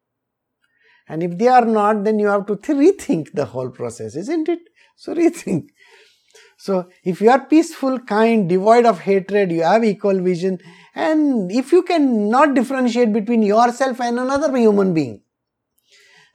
And 1.08 1.22
if 1.22 1.38
they 1.38 1.48
are 1.48 1.66
not, 1.66 2.04
then 2.04 2.20
you 2.20 2.28
have 2.28 2.46
to 2.48 2.56
rethink 2.56 3.34
the 3.34 3.46
whole 3.46 3.70
process, 3.70 4.16
isn't 4.16 4.50
it? 4.50 4.60
So, 4.96 5.14
rethink. 5.14 5.68
So, 6.58 6.90
if 7.04 7.22
you 7.22 7.30
are 7.30 7.46
peaceful, 7.46 8.00
kind, 8.00 8.50
devoid 8.50 8.86
of 8.86 9.00
hatred, 9.00 9.52
you 9.52 9.64
have 9.64 9.84
equal 9.84 10.22
vision, 10.22 10.60
and 10.96 11.52
if 11.52 11.72
you 11.72 11.84
can 11.84 12.30
not 12.30 12.54
differentiate 12.56 13.12
between 13.14 13.44
yourself 13.44 14.00
and 14.02 14.20
another 14.20 14.56
human 14.56 14.94
being, 14.94 15.22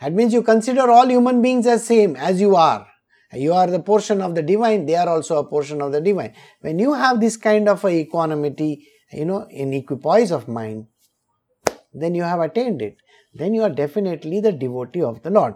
that 0.00 0.12
means 0.12 0.33
you 0.33 0.42
consider 0.42 0.90
all 0.90 1.09
human 1.09 1.42
beings 1.42 1.66
as 1.66 1.85
same 1.85 2.16
as 2.16 2.40
you 2.40 2.54
are. 2.54 2.87
You 3.33 3.52
are 3.54 3.68
the 3.68 3.80
portion 3.80 4.20
of 4.20 4.35
the 4.35 4.42
divine, 4.42 4.87
they 4.87 4.96
are 4.96 5.09
also 5.09 5.38
a 5.38 5.44
portion 5.44 5.80
of 5.80 5.92
the 5.92 6.00
divine. 6.00 6.35
When 6.61 6.78
you 6.78 6.94
have 6.94 7.20
this 7.20 7.37
kind 7.37 7.68
of 7.68 7.85
a 7.85 7.88
equanimity, 7.88 8.87
you 9.12 9.24
know, 9.24 9.46
in 9.48 9.72
equipoise 9.72 10.30
of 10.30 10.48
mind, 10.48 10.87
then 11.92 12.14
you 12.14 12.22
have 12.22 12.40
attained 12.40 12.83
it 12.83 12.96
then 13.34 13.54
you 13.54 13.62
are 13.62 13.70
definitely 13.70 14.40
the 14.40 14.52
devotee 14.52 15.02
of 15.02 15.22
the 15.22 15.30
Lord. 15.30 15.54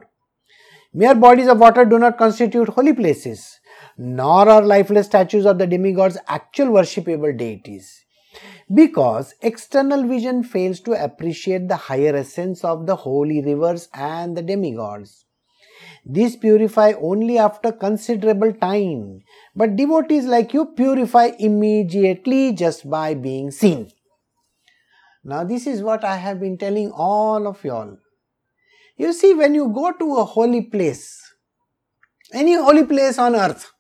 Mere 0.92 1.14
bodies 1.14 1.48
of 1.48 1.58
water 1.58 1.84
do 1.84 1.98
not 1.98 2.18
constitute 2.18 2.68
holy 2.68 2.92
places, 2.92 3.58
nor 3.98 4.48
are 4.48 4.62
lifeless 4.62 5.06
statues 5.06 5.44
of 5.44 5.58
the 5.58 5.66
demigods 5.66 6.16
actual 6.28 6.68
worshipable 6.68 7.37
deities. 7.37 8.04
Because 8.72 9.34
external 9.42 10.06
vision 10.06 10.42
fails 10.42 10.80
to 10.80 10.92
appreciate 10.92 11.68
the 11.68 11.76
higher 11.76 12.14
essence 12.16 12.64
of 12.64 12.87
the 12.87 12.96
holy 12.96 13.42
rivers 13.42 13.88
and 13.92 14.37
the 14.37 14.42
demigods. 14.42 15.24
These 16.06 16.37
purify 16.37 16.92
only 17.00 17.38
after 17.38 17.72
considerable 17.72 18.52
time, 18.52 19.22
but 19.56 19.76
devotees 19.76 20.26
like 20.26 20.52
you 20.52 20.66
purify 20.66 21.30
immediately 21.38 22.52
just 22.52 22.88
by 22.88 23.14
being 23.14 23.50
seen. 23.50 23.90
Now, 25.24 25.42
this 25.42 25.66
is 25.66 25.82
what 25.82 26.04
I 26.04 26.16
have 26.16 26.38
been 26.38 26.58
telling 26.58 26.90
all 26.90 27.46
of 27.46 27.64
you 27.64 27.72
all. 27.72 27.96
You 28.96 29.12
see, 29.12 29.34
when 29.34 29.54
you 29.54 29.68
go 29.68 29.92
to 29.92 30.16
a 30.16 30.24
holy 30.24 30.62
place, 30.62 31.20
any 32.32 32.54
holy 32.54 32.84
place 32.84 33.18
on 33.18 33.34
earth, 33.34 33.72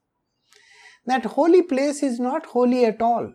that 1.06 1.24
holy 1.24 1.62
place 1.62 2.02
is 2.02 2.18
not 2.18 2.46
holy 2.46 2.86
at 2.86 3.02
all. 3.02 3.32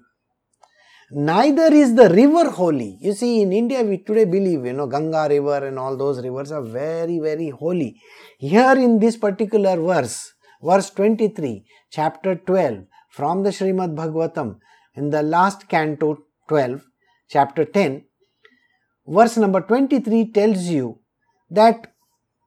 Neither 1.12 1.74
is 1.74 1.95
the 1.95 2.10
river 2.10 2.50
holy. 2.50 2.98
You 3.00 3.13
see, 3.13 3.41
in 3.41 3.54
India, 3.54 3.84
we 3.84 3.98
today 4.00 4.26
believe, 4.26 4.65
you 4.65 4.74
know, 4.74 4.88
Ganga 4.88 5.28
river 5.30 5.65
and 5.67 5.80
all 5.80 5.98
those 5.98 6.22
rivers 6.22 6.52
are 6.52 6.62
very, 6.62 7.19
very 7.19 7.50
holy. 7.50 8.00
Here 8.38 8.74
in 8.74 9.00
this 9.00 9.17
particular 9.17 9.80
verse, 9.80 10.34
verse 10.62 10.89
23, 10.91 11.63
chapter 11.91 12.36
12, 12.36 12.86
from 13.10 13.43
the 13.43 13.50
Srimad 13.50 13.95
Bhagavatam, 13.95 14.58
in 14.95 15.10
the 15.10 15.24
last 15.24 15.67
canto 15.67 16.19
12, 16.48 16.84
chapter 17.30 17.63
10, 17.65 18.04
verse 19.08 19.38
number 19.38 19.62
23 19.62 20.32
tells 20.32 20.63
you 20.63 21.00
that 21.50 21.94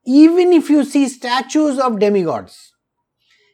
even 0.04 0.52
if 0.52 0.68
you 0.68 0.84
see 0.84 1.08
statues 1.08 1.78
of 1.78 1.98
demigods, 1.98 2.72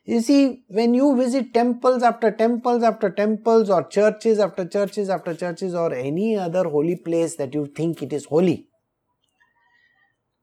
you 0.04 0.22
see, 0.22 0.64
when 0.68 0.94
you 0.94 1.14
visit 1.14 1.52
temples 1.52 2.02
after 2.02 2.30
temples 2.30 2.82
after 2.82 3.10
temples, 3.10 3.68
or 3.68 3.86
churches 3.86 4.38
after 4.38 4.66
churches 4.66 5.10
after 5.10 5.34
churches, 5.34 5.74
or 5.74 5.92
any 5.92 6.34
other 6.34 6.64
holy 6.64 6.96
place 6.96 7.36
that 7.36 7.52
you 7.52 7.66
think 7.66 8.02
it 8.02 8.14
is 8.14 8.24
holy, 8.24 8.68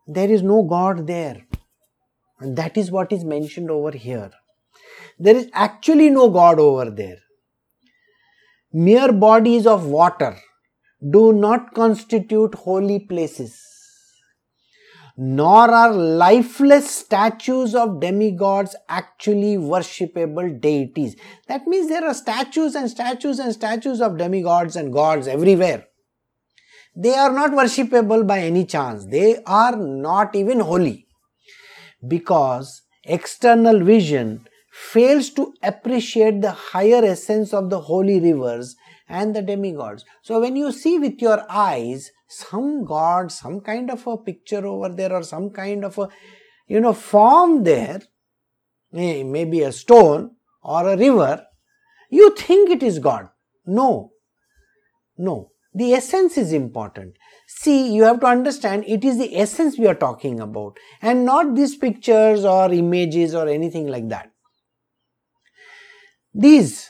there 0.06 0.30
is 0.30 0.44
no 0.44 0.62
God 0.62 1.08
there. 1.08 1.48
And 2.40 2.56
that 2.58 2.78
is 2.78 2.92
what 2.92 3.12
is 3.12 3.24
mentioned 3.24 3.72
over 3.72 3.90
here. 3.90 4.30
There 5.18 5.36
is 5.36 5.50
actually 5.52 6.12
no 6.12 6.30
God 6.30 6.60
over 6.60 6.92
there. 6.92 7.18
Mere 8.72 9.12
bodies 9.14 9.66
of 9.66 9.88
water 9.88 10.38
do 11.02 11.34
not 11.34 11.74
constitute 11.74 12.56
holy 12.56 13.00
places, 13.00 13.62
nor 15.18 15.70
are 15.72 15.94
lifeless 15.94 16.90
statues 16.90 17.76
of 17.76 18.00
demigods 18.00 18.76
actually 18.90 19.58
worshipable 19.58 20.60
deities. 20.60 21.16
That 21.48 21.68
means 21.68 21.90
there 21.90 22.06
are 22.06 22.14
statues 22.14 22.76
and 22.76 22.90
statues 22.90 23.40
and 23.40 23.54
statues 23.54 24.02
of 24.02 24.18
demigods 24.18 24.76
and 24.76 24.92
gods 24.92 25.28
everywhere. 25.28 25.86
They 26.96 27.14
are 27.14 27.32
not 27.32 27.52
worshipable 27.52 28.26
by 28.26 28.40
any 28.40 28.66
chance, 28.66 29.06
they 29.06 29.44
are 29.46 29.76
not 29.76 30.36
even 30.36 30.62
holy 30.62 31.08
because 32.08 32.82
external 33.04 33.84
vision 33.84 34.48
fails 34.72 35.30
to 35.32 35.54
appreciate 35.64 36.42
the 36.42 36.52
higher 36.52 37.04
essence 37.04 37.54
of 37.54 37.70
the 37.70 37.80
holy 37.80 38.20
rivers 38.20 38.76
and 39.08 39.36
the 39.36 39.42
demigods. 39.42 40.04
So, 40.22 40.40
when 40.40 40.56
you 40.56 40.72
see 40.72 40.98
with 41.00 41.22
your 41.22 41.46
eyes 41.50 42.12
some 42.28 42.86
god, 42.86 43.32
some 43.32 43.62
kind 43.62 43.92
of 43.92 44.06
a 44.08 44.18
picture 44.18 44.66
over 44.66 44.90
there, 44.90 45.14
or 45.14 45.24
some 45.24 45.50
kind 45.52 45.86
of 45.86 45.98
a 45.98 46.10
you 46.68 46.80
know 46.80 46.94
form 46.94 47.64
there, 47.64 48.02
maybe 48.92 49.62
a 49.62 49.72
stone 49.72 50.32
or 50.64 50.90
a 50.90 50.98
river, 50.98 51.46
you 52.10 52.36
think 52.36 52.70
it 52.70 52.84
is 52.84 53.00
God. 53.00 53.30
No, 53.66 54.12
no. 55.18 55.52
The 55.74 55.94
essence 55.94 56.38
is 56.38 56.54
important. 56.54 57.18
See, 57.48 57.94
you 57.94 58.04
have 58.04 58.22
to 58.22 58.28
understand 58.28 58.86
it 58.88 59.04
is 59.04 59.18
the 59.18 59.38
essence 59.38 59.78
we 59.78 59.88
are 59.88 59.96
talking 59.96 60.40
about 60.40 60.78
and 61.02 61.26
not 61.26 61.54
these 61.54 61.76
pictures 61.76 62.46
or 62.46 62.72
images 62.72 63.36
or 63.36 63.50
anything 63.50 63.88
like 63.88 64.08
that. 64.08 64.32
These 66.34 66.90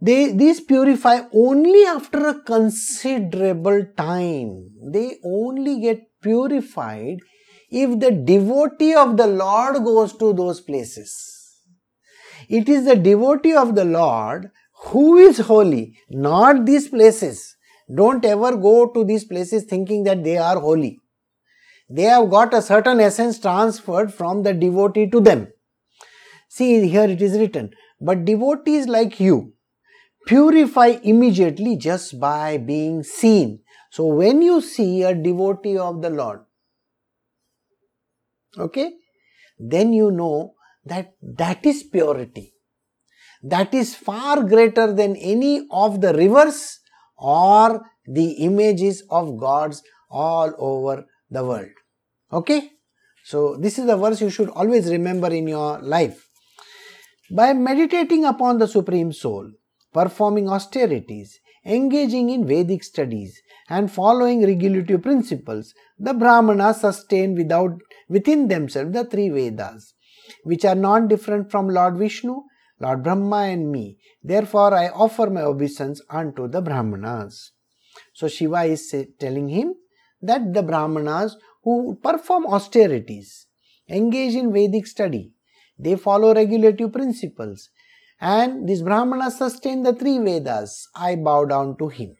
they 0.00 0.32
these 0.32 0.60
purify 0.60 1.20
only 1.32 1.84
after 1.86 2.28
a 2.28 2.40
considerable 2.42 3.86
time. 3.96 4.70
They 4.92 5.16
only 5.24 5.80
get 5.80 6.02
purified 6.20 7.18
if 7.70 7.98
the 8.00 8.10
devotee 8.10 8.94
of 8.94 9.16
the 9.16 9.26
Lord 9.26 9.76
goes 9.84 10.12
to 10.18 10.32
those 10.32 10.60
places. 10.60 11.30
It 12.48 12.68
is 12.68 12.84
the 12.84 12.96
devotee 12.96 13.54
of 13.54 13.74
the 13.74 13.84
Lord 13.84 14.50
who 14.86 15.16
is 15.16 15.38
holy, 15.38 15.96
not 16.10 16.66
these 16.66 16.88
places. 16.88 17.56
Don't 17.94 18.24
ever 18.24 18.56
go 18.56 18.88
to 18.88 19.04
these 19.04 19.24
places 19.24 19.64
thinking 19.64 20.04
that 20.04 20.22
they 20.22 20.36
are 20.36 20.60
holy. 20.60 21.00
They 21.88 22.02
have 22.02 22.30
got 22.30 22.54
a 22.54 22.62
certain 22.62 23.00
essence 23.00 23.38
transferred 23.38 24.12
from 24.12 24.42
the 24.42 24.52
devotee 24.52 25.08
to 25.10 25.20
them. 25.20 25.48
See, 26.48 26.88
here 26.88 27.04
it 27.04 27.22
is 27.22 27.38
written, 27.38 27.70
but 28.00 28.24
devotees 28.24 28.86
like 28.86 29.18
you 29.18 29.53
purify 30.26 30.98
immediately 31.02 31.76
just 31.76 32.18
by 32.18 32.56
being 32.58 33.02
seen. 33.02 33.60
So, 33.90 34.06
when 34.06 34.42
you 34.42 34.60
see 34.60 35.02
a 35.02 35.14
devotee 35.14 35.78
of 35.78 36.02
the 36.02 36.10
Lord, 36.10 36.40
okay, 38.58 38.92
then 39.58 39.92
you 39.92 40.10
know 40.10 40.54
that 40.84 41.14
that 41.22 41.64
is 41.64 41.82
purity. 41.84 42.54
That 43.42 43.74
is 43.74 43.94
far 43.94 44.42
greater 44.42 44.92
than 44.92 45.16
any 45.16 45.66
of 45.70 46.00
the 46.00 46.14
rivers 46.14 46.80
or 47.16 47.82
the 48.06 48.30
images 48.32 49.02
of 49.10 49.38
gods 49.38 49.82
all 50.10 50.52
over 50.58 51.04
the 51.30 51.44
world. 51.44 51.68
Okay? 52.32 52.70
So, 53.24 53.56
this 53.56 53.78
is 53.78 53.86
the 53.86 53.96
verse 53.96 54.20
you 54.20 54.30
should 54.30 54.48
always 54.50 54.90
remember 54.90 55.28
in 55.28 55.46
your 55.46 55.80
life. 55.80 56.28
By 57.30 57.52
meditating 57.52 58.24
upon 58.24 58.58
the 58.58 58.68
Supreme 58.68 59.12
Soul, 59.12 59.52
performing 59.94 60.48
austerities, 60.48 61.40
engaging 61.64 62.28
in 62.28 62.46
Vedic 62.46 62.84
studies, 62.84 63.40
and 63.70 63.90
following 63.90 64.44
regulative 64.44 65.02
principles, 65.02 65.72
the 65.98 66.12
Brahmanas 66.12 66.80
sustain 66.80 67.34
without, 67.34 67.80
within 68.08 68.48
themselves 68.48 68.92
the 68.92 69.04
three 69.04 69.30
Vedas, 69.30 69.94
which 70.42 70.64
are 70.64 70.74
non 70.74 71.08
different 71.08 71.50
from 71.50 71.68
Lord 71.68 71.96
Vishnu, 71.96 72.42
Lord 72.80 73.02
Brahma 73.02 73.42
and 73.54 73.70
me. 73.70 73.96
Therefore, 74.22 74.74
I 74.74 74.88
offer 74.88 75.30
my 75.30 75.42
obeisance 75.42 76.02
unto 76.10 76.48
the 76.48 76.60
Brahmanas. 76.60 77.52
So, 78.12 78.28
Shiva 78.28 78.64
is 78.64 78.94
telling 79.18 79.48
him 79.48 79.74
that 80.20 80.52
the 80.52 80.62
Brahmanas 80.62 81.36
who 81.62 81.98
perform 82.02 82.46
austerities, 82.46 83.46
engage 83.88 84.34
in 84.34 84.52
Vedic 84.52 84.86
study, 84.86 85.32
they 85.78 85.96
follow 85.96 86.34
regulative 86.34 86.92
principles, 86.92 87.70
and 88.20 88.68
this 88.68 88.82
Brahmanas 88.82 89.38
sustain 89.38 89.82
the 89.82 89.92
three 89.92 90.18
Vedas. 90.18 90.88
I 90.94 91.16
bow 91.16 91.44
down 91.44 91.76
to 91.78 91.88
him. 91.88 92.16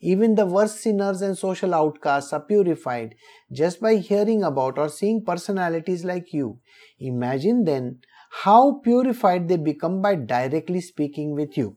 Even 0.00 0.34
the 0.34 0.46
worst 0.46 0.80
sinners 0.80 1.20
and 1.20 1.36
social 1.36 1.74
outcasts 1.74 2.32
are 2.32 2.40
purified 2.40 3.14
just 3.52 3.80
by 3.80 3.96
hearing 3.96 4.42
about 4.42 4.78
or 4.78 4.88
seeing 4.88 5.24
personalities 5.24 6.04
like 6.04 6.32
you. 6.32 6.58
Imagine 6.98 7.64
then 7.64 7.98
how 8.44 8.80
purified 8.82 9.48
they 9.48 9.56
become 9.56 10.00
by 10.00 10.14
directly 10.14 10.80
speaking 10.80 11.34
with 11.34 11.58
you. 11.58 11.76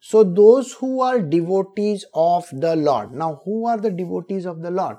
So, 0.00 0.22
those 0.22 0.74
who 0.74 1.00
are 1.00 1.20
devotees 1.20 2.04
of 2.12 2.48
the 2.52 2.76
Lord. 2.76 3.12
Now, 3.12 3.40
who 3.44 3.66
are 3.66 3.78
the 3.78 3.90
devotees 3.90 4.44
of 4.44 4.60
the 4.60 4.70
Lord? 4.70 4.98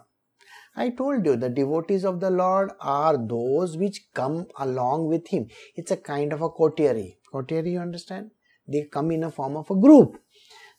I 0.76 0.90
told 0.90 1.26
you 1.26 1.36
the 1.36 1.50
devotees 1.50 2.06
of 2.06 2.20
the 2.20 2.30
Lord 2.30 2.72
are 2.80 3.18
those 3.18 3.78
which 3.78 4.08
come 4.14 4.48
along 4.60 5.08
with 5.08 5.28
Him. 5.28 5.48
It's 5.76 5.92
a 5.92 5.98
kind 5.98 6.34
of 6.34 6.42
a 6.42 6.50
coterie. 6.50 7.17
Coterie, 7.32 7.72
you 7.72 7.80
understand? 7.80 8.32
They 8.68 8.84
come 8.92 9.12
in 9.12 9.24
a 9.24 9.32
form 9.32 9.58
of 9.58 9.70
a 9.70 9.76
group. 9.76 10.18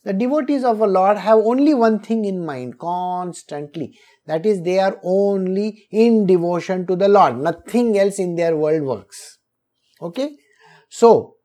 The 0.05 0.13
devotees 0.13 0.65
of 0.65 0.81
a 0.81 0.87
Lord 0.87 1.19
have 1.19 1.39
only 1.39 1.75
one 1.75 2.01
thing 2.01 2.25
in 2.25 2.45
mind 2.45 2.79
constantly. 2.79 3.99
That 4.27 4.47
is, 4.47 4.63
they 4.63 4.79
are 4.79 4.99
only 5.03 5.87
in 5.91 6.27
devotion 6.27 6.87
to 6.87 6.97
the 6.97 7.09
Lord. 7.09 7.39
Nothing 7.39 7.99
else 7.99 8.19
in 8.19 8.37
their 8.37 8.57
world 8.57 8.83
works. 8.83 9.39
Okay? 10.01 10.37
So, 10.89 11.37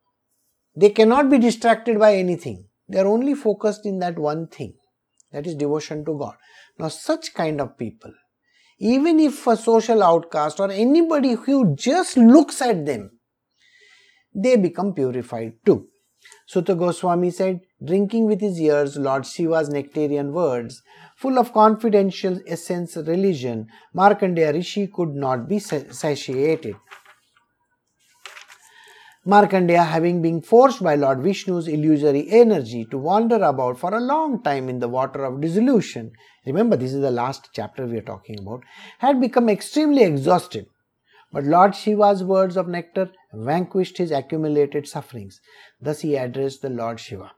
they 0.76 0.90
cannot 0.90 1.30
be 1.30 1.40
distracted 1.40 2.00
by 2.00 2.16
anything. 2.16 2.66
They 2.88 3.00
are 3.00 3.08
only 3.08 3.34
focused 3.34 3.86
in 3.86 4.00
that 4.00 4.20
one 4.20 4.48
thing. 4.48 4.76
That 5.32 5.48
is 5.48 5.56
devotion 5.56 6.06
to 6.06 6.18
God. 6.18 6.36
Now, 6.78 6.90
such 6.90 7.34
kind 7.34 7.60
of 7.60 7.78
people, 7.78 8.12
even 8.80 9.20
if 9.20 9.46
a 9.48 9.58
social 9.58 10.04
outcast 10.04 10.60
or 10.60 10.72
anybody 10.72 11.34
who 11.34 11.76
just 11.76 12.18
looks 12.18 12.62
at 12.62 12.86
them, 12.86 13.12
they 14.34 14.56
become 14.56 14.94
purified 14.94 15.54
too. 15.66 15.88
Suta 16.46 16.74
Goswami 16.76 17.32
said, 17.32 17.62
drinking 17.84 18.26
with 18.26 18.40
his 18.40 18.60
ears 18.60 18.98
Lord 18.98 19.26
Shiva's 19.26 19.70
nectarian 19.70 20.32
words, 20.32 20.82
full 21.18 21.38
of 21.38 21.54
confidential 21.54 22.40
essence 22.48 22.96
religion, 22.96 23.68
Markandeya 23.96 24.54
Rishi 24.54 24.88
could 24.88 25.16
not 25.16 25.50
be 25.50 25.60
satiated. 25.60 26.76
Markandeya, 29.26 29.86
having 29.86 30.22
been 30.22 30.42
forced 30.42 30.84
by 30.84 30.96
Lord 30.96 31.20
Vishnu's 31.20 31.70
illusory 31.70 32.28
energy 32.30 32.86
to 32.92 32.98
wander 32.98 33.42
about 33.42 33.80
for 33.80 33.94
a 33.94 34.02
long 34.02 34.44
time 34.44 34.68
in 34.68 34.80
the 34.80 34.90
water 34.90 35.24
of 35.24 35.40
dissolution, 35.40 36.12
remember 36.46 36.76
this 36.76 36.94
is 36.94 37.02
the 37.02 37.12
last 37.12 37.50
chapter 37.54 37.86
we 37.86 37.98
are 37.98 38.02
talking 38.02 38.40
about, 38.40 38.64
had 39.00 39.22
become 39.22 39.48
extremely 39.48 40.04
exhausted. 40.04 40.66
But 41.34 41.46
Lord 41.46 41.76
Shiva's 41.76 42.24
words 42.24 42.56
of 42.56 42.68
nectar 42.68 43.12
vanquished 43.34 43.98
his 43.98 44.12
accumulated 44.12 44.88
sufferings. 44.88 45.42
Thus 45.82 46.02
he 46.02 46.16
addressed 46.16 46.62
the 46.62 46.70
Lord 46.70 47.00
Shiva. 47.00 47.32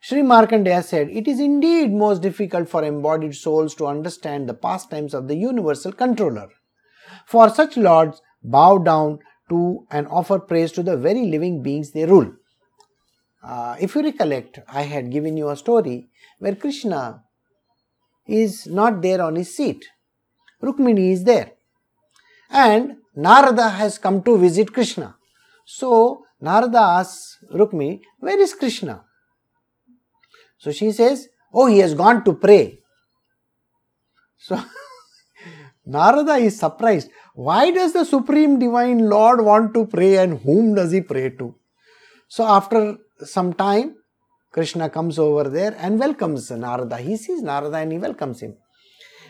Sri 0.00 0.20
Markandeya 0.20 0.84
said, 0.84 1.08
It 1.10 1.26
is 1.26 1.40
indeed 1.40 1.92
most 1.92 2.22
difficult 2.22 2.68
for 2.68 2.84
embodied 2.84 3.34
souls 3.34 3.74
to 3.76 3.86
understand 3.86 4.48
the 4.48 4.54
pastimes 4.54 5.12
of 5.12 5.26
the 5.26 5.34
universal 5.34 5.92
controller. 5.92 6.48
For 7.26 7.48
such 7.48 7.76
lords 7.76 8.22
bow 8.42 8.78
down 8.78 9.18
to 9.48 9.86
and 9.90 10.06
offer 10.08 10.38
praise 10.38 10.70
to 10.72 10.82
the 10.82 10.96
very 10.96 11.26
living 11.26 11.62
beings 11.62 11.90
they 11.90 12.04
rule. 12.04 12.32
Uh, 13.42 13.76
if 13.80 13.94
you 13.94 14.02
recollect, 14.02 14.60
I 14.68 14.82
had 14.82 15.10
given 15.10 15.36
you 15.36 15.48
a 15.48 15.56
story 15.56 16.08
where 16.38 16.54
Krishna 16.54 17.24
is 18.26 18.66
not 18.66 19.02
there 19.02 19.20
on 19.20 19.34
his 19.34 19.54
seat. 19.56 19.84
Rukmini 20.62 21.12
is 21.12 21.24
there. 21.24 21.52
And 22.54 22.98
Narada 23.16 23.68
has 23.68 23.98
come 23.98 24.22
to 24.22 24.38
visit 24.38 24.72
Krishna. 24.72 25.16
So 25.66 26.22
Narada 26.40 26.78
asks 26.78 27.38
Rukmi, 27.52 28.00
Where 28.20 28.40
is 28.40 28.54
Krishna? 28.54 29.04
So 30.58 30.70
she 30.70 30.92
says, 30.92 31.28
Oh, 31.52 31.66
he 31.66 31.78
has 31.78 31.94
gone 31.94 32.24
to 32.24 32.32
pray. 32.32 32.78
So 34.38 34.62
Narada 35.86 36.34
is 36.34 36.56
surprised. 36.58 37.10
Why 37.34 37.72
does 37.72 37.92
the 37.92 38.04
Supreme 38.04 38.60
Divine 38.60 39.08
Lord 39.08 39.44
want 39.44 39.74
to 39.74 39.86
pray 39.86 40.18
and 40.18 40.38
whom 40.38 40.76
does 40.76 40.92
he 40.92 41.00
pray 41.00 41.30
to? 41.30 41.56
So, 42.28 42.46
after 42.46 42.96
some 43.18 43.52
time, 43.52 43.96
Krishna 44.50 44.88
comes 44.88 45.18
over 45.18 45.44
there 45.48 45.74
and 45.78 45.98
welcomes 45.98 46.50
Narada. 46.50 46.96
He 46.98 47.16
sees 47.16 47.42
Narada 47.42 47.76
and 47.76 47.92
he 47.92 47.98
welcomes 47.98 48.40
him 48.40 48.56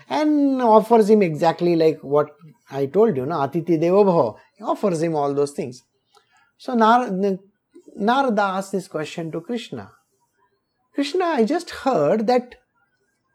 and 0.09 0.61
offers 0.63 1.09
him 1.11 1.23
exactly 1.23 1.77
like 1.77 2.01
what 2.01 2.31
I 2.71 2.87
told 2.87 3.17
you, 3.17 3.27
no? 3.27 3.37
Atiti 3.37 3.79
Devabhava. 3.79 4.37
He 4.57 4.65
offers 4.65 5.03
him 5.03 5.15
all 5.15 5.35
those 5.35 5.53
things. 5.53 5.83
So 6.59 6.75
Narada, 6.75 7.39
Narada 7.97 8.43
asks 8.43 8.73
this 8.73 8.89
question 8.89 9.31
to 9.33 9.41
Krishna. 9.41 9.91
Krishna, 10.95 11.25
I 11.25 11.45
just 11.45 11.71
heard 11.71 12.27
that 12.27 12.55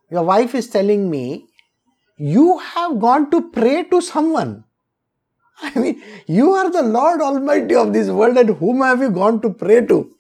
your 0.10 0.24
wife 0.24 0.56
is 0.56 0.70
telling 0.70 1.10
me 1.10 1.46
you 2.18 2.58
have 2.58 3.00
gone 3.00 3.30
to 3.32 3.50
pray 3.50 3.84
to 3.84 4.02
someone. 4.02 4.64
I 5.62 5.78
mean, 5.78 6.02
you 6.28 6.52
are 6.52 6.72
the 6.72 6.82
Lord 6.82 7.22
Almighty 7.22 7.76
of 7.76 7.94
this 7.94 8.10
world, 8.10 8.38
and 8.38 8.50
whom 8.58 8.82
have 8.82 9.02
you 9.02 9.10
gone 9.10 9.42
to 9.42 9.50
pray 9.50 9.86
to? 9.86 10.12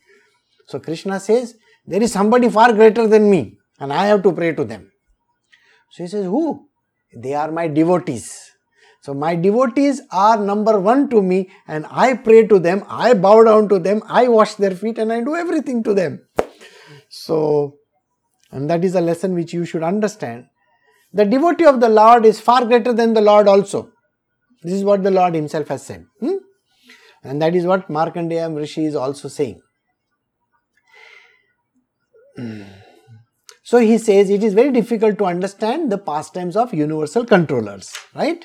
So 0.67 0.79
Krishna 0.79 1.19
says, 1.19 1.55
There 1.85 2.01
is 2.01 2.12
somebody 2.12 2.49
far 2.49 2.73
greater 2.73 3.07
than 3.07 3.29
me, 3.29 3.57
and 3.79 3.91
I 3.91 4.07
have 4.07 4.23
to 4.23 4.31
pray 4.31 4.53
to 4.53 4.63
them. 4.63 4.91
So 5.91 6.04
he 6.04 6.08
says, 6.08 6.25
Who? 6.25 6.67
They 7.15 7.34
are 7.34 7.52
my 7.52 7.67
devotees. 7.67 8.49
So 9.02 9.13
my 9.13 9.36
devotees 9.36 10.02
are 10.12 10.38
number 10.38 10.80
one 10.80 11.10
to 11.10 11.21
me 11.21 11.49
and 11.67 11.86
I 11.89 12.15
pray 12.15 12.45
to 12.47 12.60
them, 12.60 12.84
I 12.89 13.13
bow 13.13 13.43
down 13.43 13.69
to 13.69 13.80
them, 13.80 14.04
I 14.08 14.28
wash 14.28 14.56
their 14.56 14.71
feet 14.71 14.97
and 14.97 15.12
I 15.12 15.21
do 15.21 15.36
everything 15.36 15.84
to 15.84 15.93
them. 15.93 16.21
So, 17.10 17.75
and 18.52 18.69
that 18.69 18.84
is 18.84 18.95
a 18.95 19.02
lesson 19.02 19.34
which 19.34 19.54
you 19.54 19.65
should 19.65 19.84
understand. 19.84 20.45
The 21.13 21.25
devotee 21.25 21.65
of 21.65 21.80
the 21.80 21.89
Lord 21.89 22.25
is 22.25 22.39
far 22.39 22.65
greater 22.65 22.93
than 22.93 23.13
the 23.13 23.21
Lord 23.21 23.47
also. 23.47 23.89
This 24.62 24.73
is 24.73 24.84
what 24.84 25.02
the 25.02 25.12
Lord 25.12 25.34
Himself 25.34 25.69
has 25.69 25.86
said. 25.86 26.06
Hmm? 26.19 26.36
And 27.23 27.41
that 27.41 27.56
is 27.56 27.65
what 27.65 27.88
Markandeya 27.88 28.56
Rishi 28.56 28.86
is 28.86 28.95
also 28.95 29.28
saying. 29.28 29.62
So 33.69 33.77
he 33.77 33.99
says 33.99 34.32
it 34.32 34.43
is 34.43 34.55
very 34.55 34.71
difficult 34.71 35.19
to 35.19 35.25
understand 35.25 35.91
the 35.91 35.99
pastimes 35.99 36.55
of 36.55 36.73
universal 36.73 37.23
controllers, 37.23 37.93
right? 38.15 38.43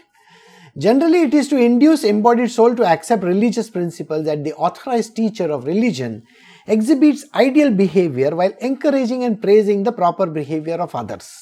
Generally, 0.77 1.21
it 1.23 1.33
is 1.33 1.49
to 1.49 1.57
induce 1.57 2.05
embodied 2.05 2.51
soul 2.51 2.77
to 2.77 2.85
accept 2.85 3.25
religious 3.25 3.71
principles 3.71 4.27
that 4.27 4.45
the 4.45 4.53
authorized 4.53 5.17
teacher 5.17 5.51
of 5.51 5.65
religion 5.65 6.25
exhibits 6.67 7.25
ideal 7.35 7.71
behavior 7.71 8.37
while 8.37 8.53
encouraging 8.61 9.25
and 9.25 9.41
praising 9.41 9.83
the 9.83 9.93
proper 9.93 10.27
behavior 10.27 10.75
of 10.75 10.95
others. 10.95 11.33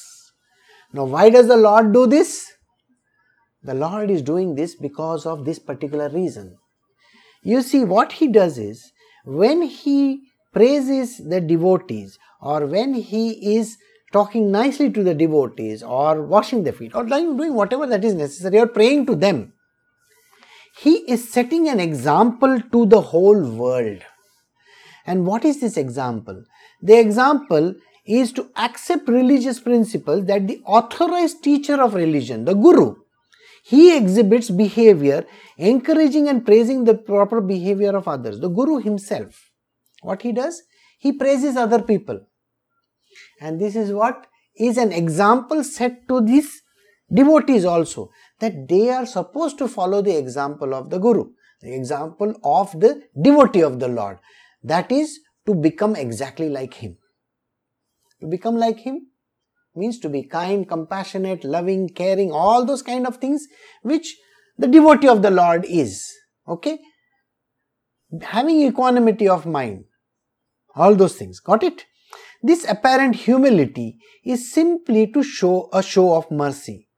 Now, 0.93 1.07
why 1.07 1.31
does 1.31 1.49
the 1.49 1.57
Lord 1.57 1.93
do 1.93 2.07
this? 2.07 2.53
The 3.65 3.75
Lord 3.75 4.13
is 4.13 4.23
doing 4.23 4.55
this 4.55 4.77
because 4.77 5.27
of 5.27 5.45
this 5.45 5.59
particular 5.59 6.09
reason. 6.09 6.57
You 7.43 7.63
see, 7.63 7.83
what 7.83 8.13
he 8.13 8.29
does 8.29 8.59
is 8.59 8.93
when 9.25 9.63
he 9.63 10.21
praises 10.53 11.17
the 11.17 11.41
devotees 11.41 12.17
or 12.43 12.67
when 12.67 12.95
he 12.95 13.57
is 13.57 13.79
talking 14.13 14.51
nicely 14.51 14.91
to 14.91 15.03
the 15.03 15.15
devotees 15.15 15.83
or 15.83 16.23
washing 16.23 16.65
their 16.65 16.73
feet 16.73 16.95
or 16.95 17.05
doing 17.05 17.55
whatever 17.55 17.87
that 17.87 18.05
is 18.05 18.15
necessary 18.15 18.59
or 18.59 18.67
praying 18.67 19.07
to 19.07 19.15
them, 19.15 19.53
he 20.77 20.97
is 21.11 21.33
setting 21.33 21.69
an 21.69 21.81
example 21.81 22.61
to 22.73 22.85
the 22.87 23.01
whole 23.01 23.41
world. 23.41 24.01
And 25.07 25.27
what 25.27 25.45
is 25.45 25.61
this 25.61 25.77
example? 25.77 26.45
The 26.83 26.99
example 26.99 27.75
is 28.05 28.33
to 28.33 28.51
accept 28.57 29.09
religious 29.09 29.61
principles 29.61 30.27
that 30.27 30.49
the 30.49 30.61
authorized 30.67 31.43
teacher 31.43 31.81
of 31.81 31.95
religion, 31.95 32.45
the 32.45 32.55
Guru, 32.55 32.97
he 33.65 33.97
exhibits 33.97 34.51
behavior 34.51 35.25
encouraging 35.57 36.29
and 36.29 36.45
praising 36.45 36.85
the 36.85 36.95
proper 36.95 37.41
behavior 37.41 37.97
of 37.97 38.09
others. 38.09 38.41
The 38.41 38.49
Guru 38.49 38.79
himself, 38.79 39.51
what 40.01 40.23
he 40.23 40.33
does? 40.33 40.63
He 40.99 41.13
praises 41.13 41.57
other 41.57 41.81
people. 41.81 42.27
And 43.41 43.61
this 43.61 43.77
is 43.77 43.93
what 43.93 44.27
is 44.57 44.79
an 44.79 44.93
example 44.93 45.65
set 45.65 46.07
to 46.09 46.21
these 46.21 46.63
devotees 47.13 47.65
also 47.65 48.11
that 48.41 48.69
they 48.69 48.91
are 48.91 49.07
supposed 49.07 49.59
to 49.59 49.69
follow 49.69 50.03
the 50.03 50.17
example 50.17 50.75
of 50.75 50.91
the 50.91 50.99
Guru, 50.99 51.31
the 51.61 51.75
example 51.75 52.35
of 52.43 52.73
the 52.79 53.03
devotee 53.21 53.63
of 53.63 53.81
the 53.81 53.89
Lord. 53.89 54.19
That 54.63 54.91
is 54.93 55.21
to 55.47 55.55
become 55.55 55.97
exactly 55.97 56.49
like 56.49 56.75
him. 56.75 56.97
To 58.21 58.27
become 58.29 58.57
like 58.57 58.79
him 58.79 59.09
means 59.75 59.99
to 60.01 60.09
be 60.09 60.23
kind, 60.23 60.69
compassionate, 60.69 61.45
loving, 61.45 61.89
caring, 61.89 62.31
all 62.31 62.65
those 62.65 62.83
kind 62.83 63.07
of 63.07 63.17
things 63.17 63.47
which 63.83 64.17
the 64.59 64.69
devotee 64.69 65.09
of 65.09 65.23
the 65.23 65.31
Lord 65.31 65.65
is. 65.65 66.09
Okay? 66.47 66.79
Having 68.21 68.63
equanimity 68.63 69.29
of 69.29 69.47
mind, 69.47 69.85
all 70.77 70.95
those 70.95 71.17
things. 71.17 71.41
Got 71.41 71.63
it? 71.63 71.87
This 72.45 72.67
apparent 72.69 73.15
humility 73.15 73.99
is 74.25 74.53
simply 74.53 75.07
to 75.13 75.23
show 75.23 75.69
a 75.73 75.81
show 75.81 76.17
of 76.17 76.31
mercy. 76.31 76.89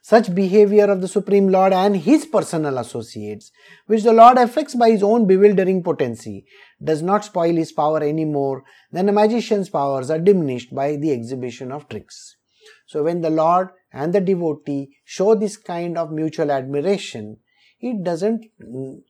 Such 0.00 0.34
behavior 0.34 0.84
of 0.84 1.02
the 1.02 1.08
Supreme 1.08 1.48
Lord 1.48 1.74
and 1.74 1.96
his 1.96 2.24
personal 2.24 2.78
associates, 2.78 3.50
which 3.86 4.04
the 4.04 4.12
Lord 4.14 4.38
affects 4.38 4.74
by 4.74 4.90
his 4.90 5.02
own 5.02 5.26
bewildering 5.26 5.82
potency, 5.82 6.46
does 6.82 7.02
not 7.02 7.24
spoil 7.24 7.56
his 7.56 7.72
power 7.72 8.02
any 8.02 8.24
more 8.24 8.62
than 8.90 9.08
a 9.08 9.12
magician's 9.12 9.68
powers 9.68 10.10
are 10.10 10.18
diminished 10.18 10.74
by 10.74 10.96
the 10.96 11.12
exhibition 11.12 11.72
of 11.72 11.88
tricks. 11.88 12.36
So, 12.86 13.02
when 13.02 13.20
the 13.20 13.30
Lord 13.30 13.70
and 13.92 14.14
the 14.14 14.20
devotee 14.20 14.96
show 15.04 15.34
this 15.34 15.56
kind 15.56 15.98
of 15.98 16.12
mutual 16.12 16.50
admiration, 16.50 17.38
it 17.80 18.02
doesn't 18.02 18.46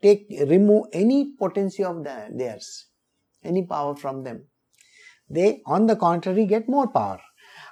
take 0.02 0.26
remove 0.48 0.86
any 0.92 1.32
potency 1.38 1.84
of 1.84 2.02
the, 2.02 2.28
theirs, 2.34 2.86
any 3.44 3.64
power 3.64 3.94
from 3.94 4.24
them. 4.24 4.46
They, 5.28 5.62
on 5.66 5.86
the 5.86 5.96
contrary, 5.96 6.46
get 6.46 6.68
more 6.68 6.88
power. 6.88 7.20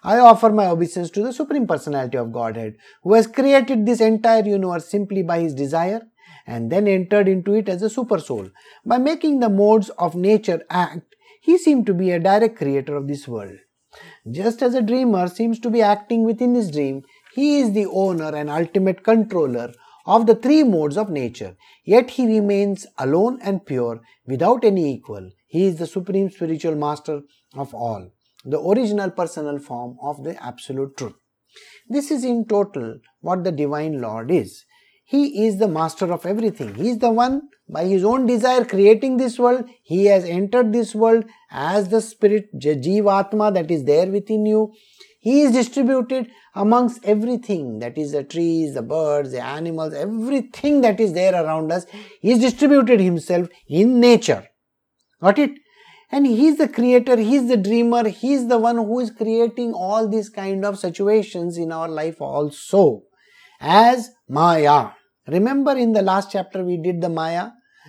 I 0.03 0.19
offer 0.19 0.51
my 0.51 0.67
obeisance 0.67 1.11
to 1.11 1.23
the 1.23 1.33
Supreme 1.33 1.67
Personality 1.67 2.19
of 2.19 2.33
Godhead, 2.33 2.77
who 3.03 3.15
has 3.15 3.27
created 3.27 3.87
this 3.87 4.01
entire 4.01 4.45
universe 4.45 4.87
simply 4.87 5.23
by 5.23 5.41
his 5.41 5.55
desire 5.55 6.03
and 6.47 6.71
then 6.71 6.87
entered 6.87 7.27
into 7.27 7.55
it 7.55 7.69
as 7.69 7.83
a 7.83 7.89
super 7.89 8.19
soul. 8.19 8.51
By 8.85 8.99
making 8.99 9.41
the 9.41 9.49
modes 9.49 9.89
of 9.91 10.15
nature 10.15 10.63
act, 10.69 11.15
he 11.41 11.57
seemed 11.57 11.87
to 11.87 11.95
be 11.95 12.11
a 12.11 12.19
direct 12.19 12.57
creator 12.57 12.97
of 12.97 13.09
this 13.09 13.27
world. 13.27 13.57
Just 14.31 14.63
as 14.63 14.75
a 14.75 14.83
dreamer 14.83 15.29
seems 15.29 15.59
to 15.61 15.71
be 15.71 15.81
acting 15.81 16.25
within 16.25 16.55
his 16.55 16.71
dream, 16.71 17.03
he 17.35 17.59
is 17.59 17.73
the 17.73 17.87
owner 17.87 18.35
and 18.35 18.51
ultimate 18.51 19.05
controller 19.05 19.73
of 20.07 20.27
the 20.27 20.35
three 20.35 20.63
modes 20.65 20.97
of 20.97 21.09
nature, 21.09 21.57
yet 21.85 22.11
he 22.11 22.27
remains 22.27 22.87
alone 22.99 23.39
and 23.43 23.65
pure 23.65 24.01
without 24.27 24.65
any 24.65 24.93
equal. 24.93 25.31
He 25.47 25.67
is 25.67 25.77
the 25.77 25.87
supreme 25.87 26.31
spiritual 26.31 26.75
master 26.75 27.23
of 27.57 27.75
all, 27.75 28.11
the 28.45 28.61
original 28.61 29.11
personal 29.11 29.59
form 29.59 29.97
of 30.03 30.23
the 30.25 30.43
absolute 30.45 30.97
truth. 30.97 31.15
This 31.89 32.11
is 32.11 32.25
in 32.25 32.47
total 32.47 32.99
what 33.21 33.45
the 33.45 33.53
divine 33.53 34.01
Lord 34.01 34.31
is. 34.31 34.65
He 35.05 35.47
is 35.47 35.59
the 35.59 35.69
master 35.69 36.13
of 36.13 36.25
everything. 36.25 36.75
He 36.75 36.89
is 36.89 36.99
the 36.99 37.11
one 37.11 37.43
by 37.69 37.85
his 37.85 38.05
own 38.05 38.27
desire 38.27 38.65
creating 38.65 39.17
this 39.17 39.39
world. 39.39 39.69
He 39.83 40.07
has 40.07 40.25
entered 40.25 40.73
this 40.73 40.95
world 40.95 41.25
as 41.51 41.89
the 41.89 42.01
spirit 42.01 42.47
Jivatma 42.59 43.53
that 43.55 43.71
is 43.71 43.85
there 43.85 44.07
within 44.07 44.47
you. 44.47 44.73
He 45.21 45.43
is 45.43 45.53
distributed 45.53 46.31
amongst 46.55 47.05
everything 47.05 47.79
that 47.79 47.97
is 47.97 48.13
the 48.13 48.25
trees, 48.25 48.75
the 48.75 48.83
birds, 48.83 49.33
the 49.33 49.43
animals, 49.43 49.95
everything 49.95 50.81
that 50.83 51.01
is 51.01 51.13
there 51.13 51.35
around 51.35 51.73
us. 51.73 51.87
He 52.21 52.33
is 52.33 52.41
distributed 52.41 53.01
himself 53.01 53.49
in 53.69 54.01
nature. 54.01 54.49
Got 55.23 55.39
it? 55.39 55.53
And 56.15 56.29
he's 56.29 56.59
the 56.59 56.69
creator, 56.69 57.17
he's 57.17 57.49
the 57.49 57.57
dreamer, 57.57 58.09
he's 58.09 58.47
the 58.47 58.57
one 58.57 58.77
who 58.77 59.01
is 59.01 59.11
creating 59.11 59.73
all 59.73 60.09
these 60.09 60.29
kind 60.29 60.65
of 60.65 60.79
situations 60.79 61.59
in 61.59 61.73
our 61.73 61.89
life 61.89 62.21
also 62.21 63.03
as 63.61 64.13
Maya. 64.29 64.91
Remember 65.27 65.73
in 65.73 65.93
the 65.93 66.03
last 66.03 66.31
chapter 66.31 66.63
we 66.63 66.77
did 66.77 67.01
the 67.01 67.09
Maya? 67.09 67.49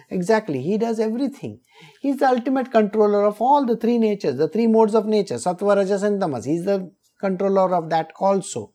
Exactly, 0.10 0.60
he 0.60 0.80
does 0.80 1.00
everything. 1.00 1.60
He's 2.02 2.18
the 2.18 2.28
ultimate 2.28 2.72
controller 2.72 3.24
of 3.26 3.40
all 3.44 3.64
the 3.64 3.78
three 3.78 4.00
natures, 4.00 4.38
the 4.38 4.48
three 4.48 4.66
modes 4.66 4.96
of 4.96 5.06
nature, 5.06 5.36
Sattva, 5.36 5.76
Rajas, 5.76 6.02
and 6.02 6.20
Tamas. 6.20 6.46
He's 6.46 6.66
the 6.66 6.92
controller 7.22 7.76
of 7.76 7.92
that 7.92 8.12
also. 8.20 8.74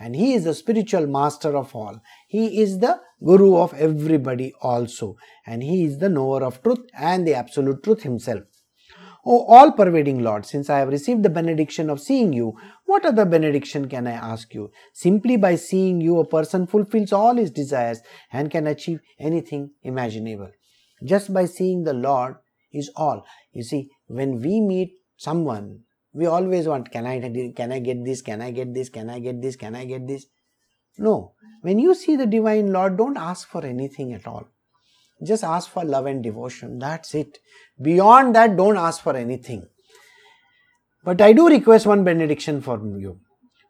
And 0.00 0.16
he 0.16 0.32
is 0.32 0.42
the 0.42 0.54
spiritual 0.54 1.06
master 1.06 1.56
of 1.56 1.76
all. 1.76 2.00
He 2.26 2.60
is 2.60 2.80
the 2.80 2.98
guru 3.24 3.56
of 3.56 3.72
everybody 3.74 4.52
also. 4.60 5.14
And 5.46 5.62
he 5.62 5.84
is 5.84 5.98
the 5.98 6.08
knower 6.08 6.42
of 6.42 6.60
truth 6.64 6.86
and 6.98 7.24
the 7.24 7.34
absolute 7.34 7.84
truth 7.84 8.02
himself. 8.02 8.42
O 9.24 9.44
all 9.44 9.72
pervading 9.72 10.22
Lord, 10.22 10.46
since 10.46 10.70
I 10.70 10.78
have 10.78 10.88
received 10.88 11.22
the 11.22 11.30
benediction 11.30 11.90
of 11.90 12.00
seeing 12.00 12.32
you, 12.32 12.56
what 12.86 13.04
other 13.04 13.24
benediction 13.24 13.88
can 13.88 14.06
I 14.06 14.12
ask 14.12 14.54
you? 14.54 14.70
Simply 14.94 15.36
by 15.36 15.56
seeing 15.56 16.00
you, 16.00 16.18
a 16.18 16.26
person 16.26 16.66
fulfills 16.66 17.12
all 17.12 17.36
his 17.36 17.50
desires 17.50 18.00
and 18.32 18.50
can 18.50 18.66
achieve 18.66 19.00
anything 19.18 19.70
imaginable. 19.82 20.50
Just 21.04 21.32
by 21.32 21.44
seeing 21.44 21.84
the 21.84 21.92
Lord 21.92 22.36
is 22.72 22.90
all. 22.96 23.26
You 23.52 23.62
see, 23.62 23.90
when 24.06 24.40
we 24.40 24.60
meet 24.60 24.92
someone, 25.16 25.80
we 26.12 26.26
always 26.26 26.66
want, 26.66 26.90
can 26.90 27.06
I, 27.06 27.20
can 27.54 27.72
I 27.72 27.78
get 27.78 28.04
this? 28.04 28.22
Can 28.22 28.40
I 28.40 28.50
get 28.50 28.74
this? 28.74 28.88
Can 28.88 29.10
I 29.10 29.18
get 29.18 29.40
this? 29.40 29.56
Can 29.56 29.74
I 29.74 29.84
get 29.84 30.06
this? 30.06 30.26
No. 30.98 31.34
When 31.62 31.78
you 31.78 31.94
see 31.94 32.16
the 32.16 32.26
Divine 32.26 32.72
Lord, 32.72 32.96
don't 32.96 33.16
ask 33.16 33.48
for 33.48 33.64
anything 33.64 34.12
at 34.12 34.26
all. 34.26 34.48
Just 35.24 35.44
ask 35.44 35.70
for 35.70 35.84
love 35.84 36.06
and 36.06 36.22
devotion. 36.22 36.78
That's 36.78 37.14
it. 37.14 37.38
Beyond 37.80 38.34
that, 38.34 38.56
don't 38.56 38.76
ask 38.76 39.02
for 39.02 39.16
anything. 39.16 39.66
But 41.04 41.20
I 41.20 41.32
do 41.32 41.48
request 41.48 41.86
one 41.86 42.04
benediction 42.04 42.60
from 42.60 42.98
you, 42.98 43.20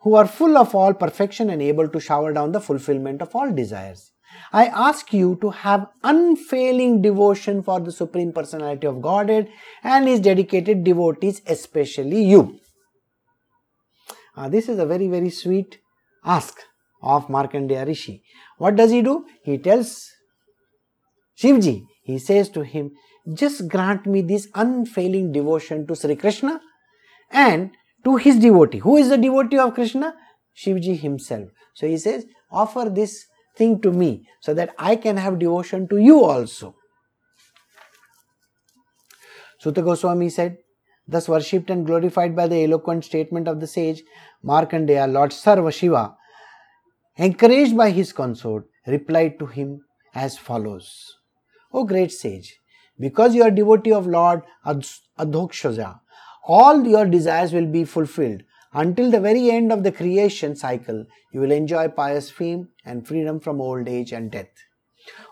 who 0.02 0.14
are 0.14 0.26
full 0.26 0.56
of 0.56 0.74
all 0.74 0.94
perfection 0.94 1.50
and 1.50 1.62
able 1.62 1.88
to 1.88 2.00
shower 2.00 2.32
down 2.32 2.52
the 2.52 2.60
fulfillment 2.60 3.22
of 3.22 3.34
all 3.34 3.52
desires. 3.52 4.12
I 4.52 4.66
ask 4.66 5.12
you 5.12 5.38
to 5.40 5.50
have 5.50 5.88
unfailing 6.04 7.02
devotion 7.02 7.62
for 7.62 7.80
the 7.80 7.92
Supreme 7.92 8.32
Personality 8.32 8.86
of 8.86 9.02
Godhead 9.02 9.48
and 9.82 10.06
His 10.06 10.20
dedicated 10.20 10.84
devotees, 10.84 11.42
especially 11.46 12.24
you. 12.24 12.58
Uh, 14.36 14.48
this 14.48 14.68
is 14.68 14.78
a 14.78 14.86
very, 14.86 15.08
very 15.08 15.30
sweet 15.30 15.78
ask 16.24 16.60
of 17.02 17.26
Markandeya 17.28 17.86
Rishi. 17.86 18.22
What 18.58 18.76
does 18.76 18.90
he 18.90 19.02
do? 19.02 19.26
He 19.42 19.58
tells 19.58 20.10
Shivji, 21.40 21.86
he 22.02 22.18
says 22.18 22.48
to 22.50 22.62
him, 22.62 22.92
just 23.34 23.68
grant 23.68 24.06
me 24.06 24.22
this 24.22 24.48
unfailing 24.54 25.32
devotion 25.32 25.86
to 25.86 25.96
Sri 25.96 26.16
Krishna 26.16 26.60
and 27.30 27.70
to 28.04 28.16
his 28.16 28.38
devotee. 28.38 28.78
Who 28.78 28.96
is 28.96 29.08
the 29.08 29.18
devotee 29.18 29.58
of 29.58 29.74
Krishna? 29.74 30.14
Shivji 30.56 30.98
himself. 30.98 31.48
So 31.74 31.86
he 31.86 31.96
says, 31.96 32.26
offer 32.50 32.90
this 32.90 33.26
thing 33.56 33.80
to 33.82 33.92
me 33.92 34.26
so 34.40 34.54
that 34.54 34.74
I 34.78 34.96
can 34.96 35.16
have 35.16 35.38
devotion 35.38 35.88
to 35.88 35.96
you 35.98 36.24
also. 36.24 36.74
Suta 39.58 39.82
Goswami 39.82 40.30
said, 40.30 40.58
Thus 41.06 41.28
worshipped 41.28 41.70
and 41.70 41.84
glorified 41.84 42.36
by 42.36 42.46
the 42.46 42.64
eloquent 42.64 43.04
statement 43.04 43.48
of 43.48 43.60
the 43.60 43.66
sage 43.66 44.02
Markandeya, 44.44 45.10
Lord 45.10 45.30
Sarva 45.30 45.72
Shiva, 45.72 46.16
encouraged 47.16 47.76
by 47.76 47.90
his 47.90 48.12
consort, 48.12 48.66
replied 48.86 49.38
to 49.38 49.46
him 49.46 49.80
as 50.14 50.38
follows 50.38 51.16
O 51.72 51.84
great 51.84 52.12
sage, 52.12 52.60
because 52.98 53.34
you 53.34 53.42
are 53.42 53.50
devotee 53.50 53.92
of 53.92 54.06
Lord 54.06 54.42
Adhokshaja, 54.66 56.00
all 56.46 56.84
your 56.86 57.06
desires 57.06 57.52
will 57.52 57.66
be 57.66 57.84
fulfilled. 57.84 58.42
Until 58.72 59.10
the 59.10 59.20
very 59.20 59.50
end 59.50 59.72
of 59.72 59.82
the 59.82 59.90
creation 59.90 60.54
cycle, 60.54 61.04
you 61.32 61.40
will 61.40 61.50
enjoy 61.50 61.88
pious 61.88 62.30
fame 62.30 62.68
and 62.84 63.06
freedom 63.06 63.40
from 63.40 63.60
old 63.60 63.88
age 63.88 64.12
and 64.12 64.30
death. 64.30 64.50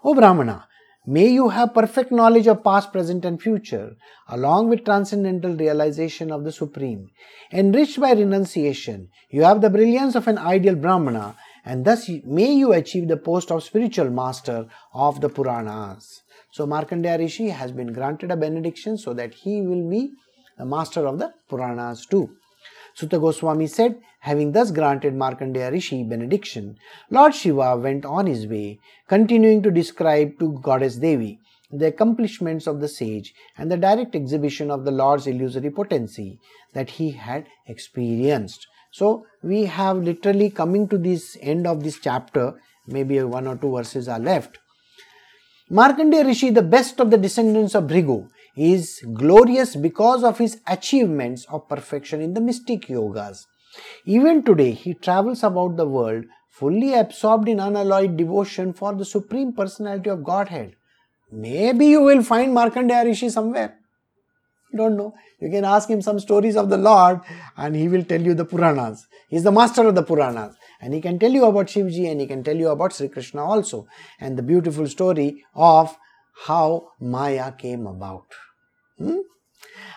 O 0.04 0.14
Brahmana, 0.14 0.68
May 1.10 1.28
you 1.28 1.48
have 1.48 1.72
perfect 1.72 2.12
knowledge 2.12 2.46
of 2.48 2.62
past, 2.62 2.92
present, 2.92 3.24
and 3.24 3.40
future, 3.40 3.96
along 4.28 4.68
with 4.68 4.84
transcendental 4.84 5.56
realization 5.56 6.30
of 6.30 6.44
the 6.44 6.52
Supreme. 6.52 7.08
Enriched 7.50 7.98
by 7.98 8.12
renunciation, 8.12 9.08
you 9.30 9.42
have 9.42 9.62
the 9.62 9.70
brilliance 9.70 10.16
of 10.16 10.28
an 10.28 10.36
ideal 10.36 10.74
Brahmana, 10.74 11.34
and 11.68 11.84
thus 11.84 12.08
may 12.24 12.50
you 12.50 12.72
achieve 12.72 13.08
the 13.08 13.22
post 13.28 13.50
of 13.52 13.62
spiritual 13.62 14.08
master 14.08 14.66
of 14.94 15.20
the 15.20 15.28
Puranas. 15.28 16.22
So, 16.50 16.66
Markandeya 16.66 17.18
Rishi 17.18 17.50
has 17.50 17.72
been 17.72 17.92
granted 17.92 18.30
a 18.30 18.36
benediction 18.36 18.96
so 18.96 19.12
that 19.12 19.34
he 19.34 19.60
will 19.60 19.88
be 19.88 20.12
the 20.56 20.64
master 20.64 21.06
of 21.06 21.18
the 21.18 21.34
Puranas 21.50 22.06
too. 22.06 22.30
Suta 22.94 23.18
Goswami 23.18 23.66
said, 23.66 24.00
having 24.20 24.52
thus 24.52 24.70
granted 24.70 25.12
Markandeya 25.12 25.70
Rishi 25.70 26.04
benediction, 26.04 26.78
Lord 27.10 27.34
Shiva 27.34 27.76
went 27.76 28.06
on 28.06 28.24
his 28.24 28.46
way, 28.46 28.80
continuing 29.06 29.62
to 29.62 29.70
describe 29.70 30.38
to 30.38 30.58
Goddess 30.62 30.96
Devi 30.96 31.38
the 31.70 31.88
accomplishments 31.88 32.66
of 32.66 32.80
the 32.80 32.88
sage 32.88 33.34
and 33.58 33.70
the 33.70 33.76
direct 33.76 34.14
exhibition 34.14 34.70
of 34.70 34.86
the 34.86 34.90
Lord's 34.90 35.26
illusory 35.26 35.70
potency 35.70 36.38
that 36.72 36.88
he 36.88 37.10
had 37.10 37.46
experienced. 37.66 38.66
So, 38.98 39.26
we 39.44 39.66
have 39.66 39.98
literally 39.98 40.50
coming 40.50 40.88
to 40.88 40.98
this 40.98 41.36
end 41.40 41.68
of 41.68 41.84
this 41.84 42.00
chapter, 42.00 42.54
maybe 42.88 43.22
one 43.22 43.46
or 43.46 43.56
two 43.56 43.70
verses 43.76 44.08
are 44.08 44.18
left. 44.18 44.58
Markandeya 45.70 46.24
Rishi, 46.26 46.50
the 46.50 46.62
best 46.62 46.98
of 46.98 47.12
the 47.12 47.16
descendants 47.16 47.76
of 47.76 47.84
Bhrigu, 47.84 48.28
is 48.56 49.00
glorious 49.14 49.76
because 49.76 50.24
of 50.24 50.38
his 50.38 50.60
achievements 50.66 51.46
of 51.48 51.68
perfection 51.68 52.20
in 52.20 52.34
the 52.34 52.40
mystic 52.40 52.88
yogas. 52.88 53.44
Even 54.04 54.42
today, 54.42 54.72
he 54.72 54.94
travels 54.94 55.44
about 55.44 55.76
the 55.76 55.86
world 55.86 56.24
fully 56.50 56.94
absorbed 56.94 57.48
in 57.48 57.60
unalloyed 57.60 58.16
devotion 58.16 58.72
for 58.72 58.94
the 58.96 59.04
Supreme 59.04 59.52
Personality 59.52 60.10
of 60.10 60.24
Godhead. 60.24 60.74
Maybe 61.30 61.86
you 61.86 62.02
will 62.02 62.24
find 62.24 62.52
Markandeya 62.52 63.04
Rishi 63.04 63.28
somewhere. 63.28 63.77
Don't 64.74 64.96
know. 64.96 65.14
You 65.40 65.50
can 65.50 65.64
ask 65.64 65.88
him 65.88 66.02
some 66.02 66.20
stories 66.20 66.56
of 66.56 66.68
the 66.68 66.76
Lord 66.76 67.20
and 67.56 67.74
he 67.74 67.88
will 67.88 68.04
tell 68.04 68.20
you 68.20 68.34
the 68.34 68.44
Puranas. 68.44 69.06
He 69.28 69.36
is 69.36 69.44
the 69.44 69.52
master 69.52 69.86
of 69.86 69.94
the 69.94 70.02
Puranas 70.02 70.56
and 70.80 70.92
he 70.92 71.00
can 71.00 71.18
tell 71.18 71.30
you 71.30 71.44
about 71.44 71.66
Shivji 71.66 72.10
and 72.10 72.20
he 72.20 72.26
can 72.26 72.44
tell 72.44 72.56
you 72.56 72.68
about 72.68 72.92
Sri 72.92 73.08
Krishna 73.08 73.44
also 73.44 73.86
and 74.20 74.36
the 74.36 74.42
beautiful 74.42 74.86
story 74.86 75.44
of 75.54 75.96
how 76.46 76.90
Maya 77.00 77.52
came 77.52 77.86
about. 77.86 78.26
Hmm? 78.98 79.18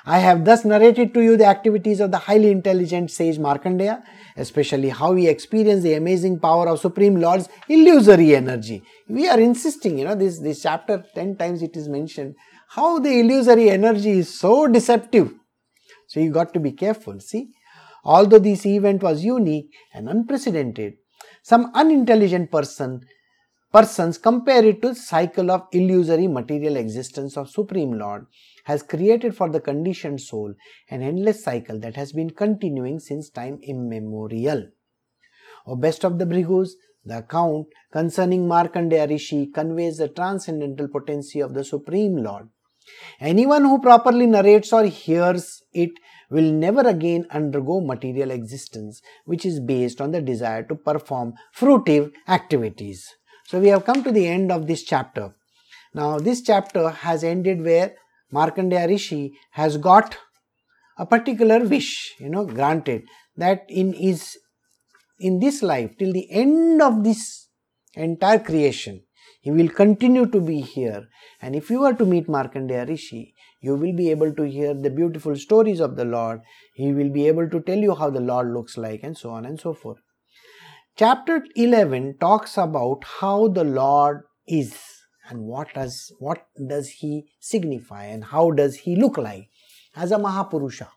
I 0.05 0.17
have 0.17 0.45
thus 0.45 0.65
narrated 0.65 1.13
to 1.13 1.21
you 1.21 1.37
the 1.37 1.45
activities 1.45 1.99
of 1.99 2.09
the 2.11 2.17
highly 2.17 2.49
intelligent 2.49 3.11
sage 3.11 3.37
Markandeya, 3.37 4.01
especially 4.35 4.89
how 4.89 5.13
he 5.13 5.27
experienced 5.27 5.83
the 5.83 5.93
amazing 5.93 6.39
power 6.39 6.67
of 6.67 6.79
Supreme 6.79 7.17
Lord's 7.17 7.49
illusory 7.69 8.35
energy. 8.35 8.81
We 9.07 9.29
are 9.29 9.39
insisting, 9.39 9.99
you 9.99 10.05
know, 10.05 10.15
this, 10.15 10.39
this 10.39 10.63
chapter 10.63 11.05
10 11.13 11.35
times 11.35 11.61
it 11.61 11.75
is 11.77 11.87
mentioned, 11.87 12.35
how 12.75 12.99
the 12.99 13.19
illusory 13.19 13.69
energy 13.69 14.11
is 14.19 14.39
so 14.39 14.65
deceptive. 14.65 15.33
So 16.07 16.21
you 16.21 16.31
got 16.31 16.53
to 16.53 16.59
be 16.59 16.71
careful. 16.71 17.19
See, 17.19 17.49
although 18.05 18.39
this 18.39 18.65
event 18.65 19.03
was 19.03 19.25
unique 19.25 19.73
and 19.93 20.07
unprecedented, 20.07 20.93
some 21.43 21.71
unintelligent 21.73 22.49
person 22.49 23.01
persons 23.73 24.17
compare 24.17 24.65
it 24.65 24.81
to 24.81 24.93
cycle 24.93 25.49
of 25.49 25.67
illusory 25.73 26.27
material 26.27 26.77
existence 26.77 27.35
of 27.37 27.49
Supreme 27.49 27.91
Lord 27.97 28.25
has 28.65 28.83
created 28.83 29.35
for 29.35 29.49
the 29.49 29.61
conditioned 29.61 30.21
soul 30.21 30.53
an 30.89 31.01
endless 31.01 31.43
cycle 31.43 31.79
that 31.79 31.95
has 31.95 32.13
been 32.13 32.29
continuing 32.29 32.99
since 32.99 33.29
time 33.29 33.59
immemorial. 33.63 34.67
O 35.67 35.75
best 35.75 36.05
of 36.05 36.19
the 36.19 36.25
Bhrigus, 36.25 36.71
the 37.03 37.17
account 37.17 37.67
concerning 37.91 38.47
Markandeya 38.47 39.09
Rishi 39.09 39.47
conveys 39.47 39.97
the 39.97 40.07
transcendental 40.07 40.87
potency 40.87 41.41
of 41.41 41.53
the 41.53 41.63
Supreme 41.63 42.15
Lord. 42.15 42.47
Anyone 43.19 43.63
who 43.63 43.79
properly 43.79 44.25
narrates 44.25 44.73
or 44.73 44.85
hears 44.85 45.61
it 45.73 45.91
will 46.29 46.51
never 46.51 46.81
again 46.81 47.25
undergo 47.31 47.81
material 47.81 48.31
existence, 48.31 49.01
which 49.25 49.45
is 49.45 49.59
based 49.59 49.99
on 49.99 50.11
the 50.11 50.21
desire 50.21 50.63
to 50.63 50.75
perform 50.75 51.33
fruitive 51.55 52.11
activities. 52.27 53.07
So, 53.47 53.59
we 53.59 53.67
have 53.67 53.85
come 53.85 54.03
to 54.03 54.11
the 54.11 54.27
end 54.27 54.51
of 54.51 54.67
this 54.67 54.83
chapter. 54.83 55.33
Now, 55.93 56.19
this 56.19 56.41
chapter 56.41 56.89
has 56.89 57.23
ended 57.23 57.63
where 57.63 57.95
Markandeya 58.33 58.87
Rishi 58.87 59.33
has 59.51 59.77
got 59.77 60.17
a 60.97 61.05
particular 61.05 61.59
wish, 61.59 62.15
you 62.19 62.29
know, 62.29 62.45
granted 62.45 63.03
that 63.35 63.65
in 63.67 63.93
his 63.93 64.37
in 65.19 65.39
this 65.39 65.61
life 65.61 65.91
till 65.99 66.11
the 66.13 66.29
end 66.31 66.81
of 66.81 67.03
this 67.03 67.47
entire 67.93 68.39
creation, 68.39 69.03
he 69.41 69.51
will 69.51 69.69
continue 69.69 70.25
to 70.27 70.39
be 70.39 70.61
here. 70.61 71.07
And 71.41 71.55
if 71.55 71.69
you 71.69 71.83
are 71.83 71.93
to 71.93 72.05
meet 72.05 72.27
Markandeya 72.27 72.87
Rishi, 72.87 73.33
you 73.59 73.75
will 73.75 73.95
be 73.95 74.09
able 74.11 74.33
to 74.33 74.43
hear 74.43 74.73
the 74.73 74.89
beautiful 74.89 75.35
stories 75.35 75.79
of 75.79 75.95
the 75.95 76.05
Lord. 76.05 76.41
He 76.75 76.93
will 76.93 77.09
be 77.09 77.27
able 77.27 77.49
to 77.49 77.59
tell 77.59 77.77
you 77.77 77.95
how 77.95 78.11
the 78.11 78.19
Lord 78.19 78.53
looks 78.53 78.77
like, 78.77 79.01
and 79.03 79.17
so 79.17 79.31
on 79.31 79.45
and 79.45 79.59
so 79.59 79.73
forth. 79.73 79.97
Chapter 80.95 81.43
11 81.55 82.17
talks 82.19 82.57
about 82.57 83.03
how 83.19 83.47
the 83.47 83.63
Lord 83.63 84.23
is 84.47 84.77
and 85.29 85.41
what 85.41 85.73
does 85.73 86.11
what 86.19 86.45
does 86.67 86.89
he 87.01 87.25
signify 87.39 88.05
and 88.05 88.25
how 88.25 88.51
does 88.51 88.75
he 88.85 88.95
look 88.95 89.17
like 89.17 89.49
as 89.95 90.11
a 90.11 90.17
mahapurusha 90.17 90.87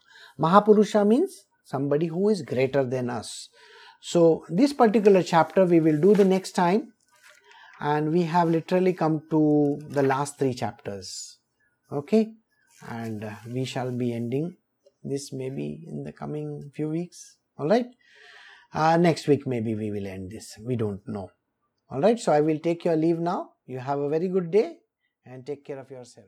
mahapurusha 0.46 1.06
means 1.06 1.44
somebody 1.64 2.06
who 2.06 2.28
is 2.28 2.42
greater 2.42 2.84
than 2.84 3.10
us 3.10 3.48
so 4.00 4.44
this 4.48 4.72
particular 4.72 5.22
chapter 5.22 5.64
we 5.64 5.80
will 5.80 6.00
do 6.00 6.14
the 6.14 6.24
next 6.24 6.52
time 6.52 6.93
and 7.92 8.12
we 8.12 8.22
have 8.34 8.48
literally 8.48 8.92
come 8.92 9.16
to 9.30 9.78
the 9.88 10.02
last 10.02 10.38
three 10.38 10.54
chapters. 10.54 11.38
Okay? 11.92 12.32
And 12.88 13.24
uh, 13.24 13.34
we 13.46 13.64
shall 13.64 13.90
be 13.90 14.12
ending 14.12 14.56
this 15.02 15.32
maybe 15.32 15.84
in 15.86 16.04
the 16.04 16.12
coming 16.12 16.70
few 16.74 16.88
weeks. 16.88 17.36
All 17.58 17.68
right 17.68 17.86
uh, 18.74 18.96
next 18.96 19.28
week 19.28 19.46
maybe 19.46 19.74
we 19.74 19.90
will 19.90 20.06
end 20.06 20.30
this. 20.30 20.58
We 20.60 20.76
don't 20.76 21.06
know. 21.06 21.30
All 21.90 22.00
right 22.00 22.18
so 22.18 22.32
i 22.32 22.40
will 22.40 22.58
take 22.58 22.84
your 22.84 22.96
leave 22.96 23.18
now. 23.18 23.50
You 23.66 23.78
have 23.78 23.98
a 23.98 24.08
very 24.08 24.28
good 24.28 24.50
day 24.50 24.78
and 25.24 25.46
take 25.46 25.64
care 25.64 25.78
of 25.78 25.90
yourself. 25.90 26.26